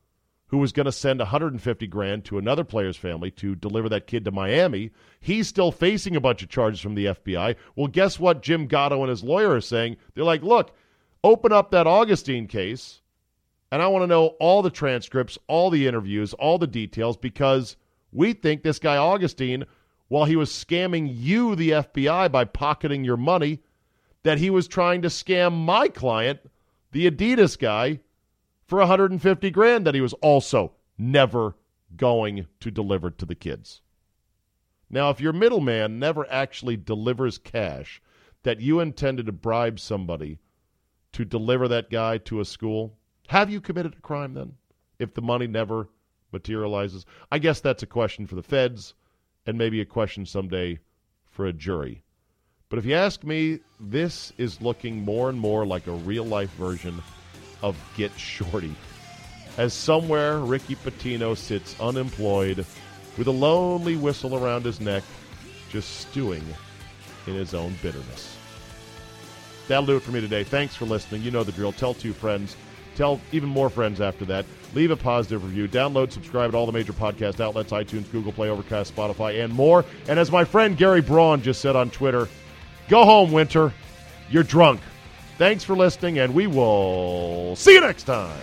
[0.46, 4.24] who was going to send 150 grand to another player's family to deliver that kid
[4.24, 4.90] to Miami.
[5.20, 7.56] He's still facing a bunch of charges from the FBI.
[7.76, 9.96] Well, guess what Jim Gatto and his lawyer are saying?
[10.14, 10.74] They're like, look,
[11.22, 13.02] open up that Augustine case,
[13.70, 17.76] and I want to know all the transcripts, all the interviews, all the details, because
[18.12, 19.66] we think this guy Augustine–
[20.14, 23.58] while he was scamming you, the FBI, by pocketing your money,
[24.22, 26.38] that he was trying to scam my client,
[26.92, 27.98] the Adidas guy,
[28.64, 31.56] for 150 grand that he was also never
[31.96, 33.80] going to deliver to the kids.
[34.88, 38.00] Now, if your middleman never actually delivers cash
[38.44, 40.38] that you intended to bribe somebody
[41.10, 42.96] to deliver that guy to a school,
[43.30, 44.52] have you committed a crime then?
[45.00, 45.88] If the money never
[46.30, 47.04] materializes?
[47.32, 48.94] I guess that's a question for the feds
[49.46, 50.78] and maybe a question someday
[51.30, 52.02] for a jury.
[52.68, 56.52] But if you ask me, this is looking more and more like a real life
[56.54, 57.02] version
[57.62, 58.74] of Get Shorty.
[59.56, 62.66] As somewhere Ricky Pitino sits unemployed
[63.16, 65.04] with a lonely whistle around his neck,
[65.70, 66.42] just stewing
[67.26, 68.36] in his own bitterness.
[69.68, 70.44] That'll do it for me today.
[70.44, 71.22] Thanks for listening.
[71.22, 71.72] You know the drill.
[71.72, 72.56] Tell two friends.
[72.94, 74.46] Tell even more friends after that.
[74.74, 75.68] Leave a positive review.
[75.68, 79.84] Download, subscribe to all the major podcast outlets iTunes, Google Play, Overcast, Spotify, and more.
[80.08, 82.28] And as my friend Gary Braun just said on Twitter,
[82.88, 83.72] go home, Winter.
[84.30, 84.80] You're drunk.
[85.38, 88.40] Thanks for listening, and we will see you next time.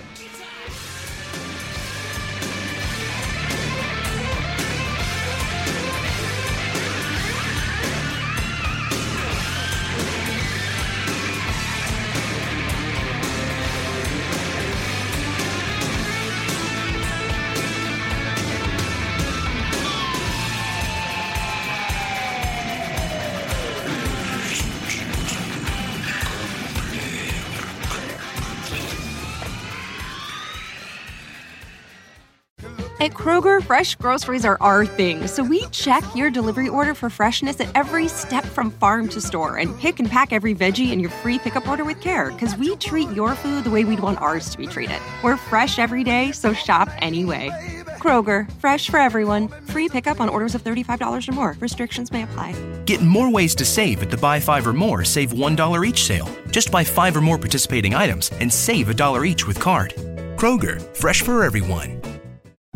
[33.02, 37.60] At Kroger, fresh groceries are our thing, so we check your delivery order for freshness
[37.60, 41.10] at every step from farm to store and pick and pack every veggie in your
[41.10, 44.52] free pickup order with care because we treat your food the way we'd want ours
[44.52, 45.00] to be treated.
[45.24, 47.50] We're fresh every day, so shop anyway.
[47.98, 49.48] Kroger, fresh for everyone.
[49.66, 51.56] Free pickup on orders of $35 or more.
[51.60, 52.54] Restrictions may apply.
[52.86, 56.30] Get more ways to save at the Buy Five or More Save $1 each sale.
[56.52, 59.96] Just buy five or more participating items and save a dollar each with card.
[60.38, 62.00] Kroger, fresh for everyone.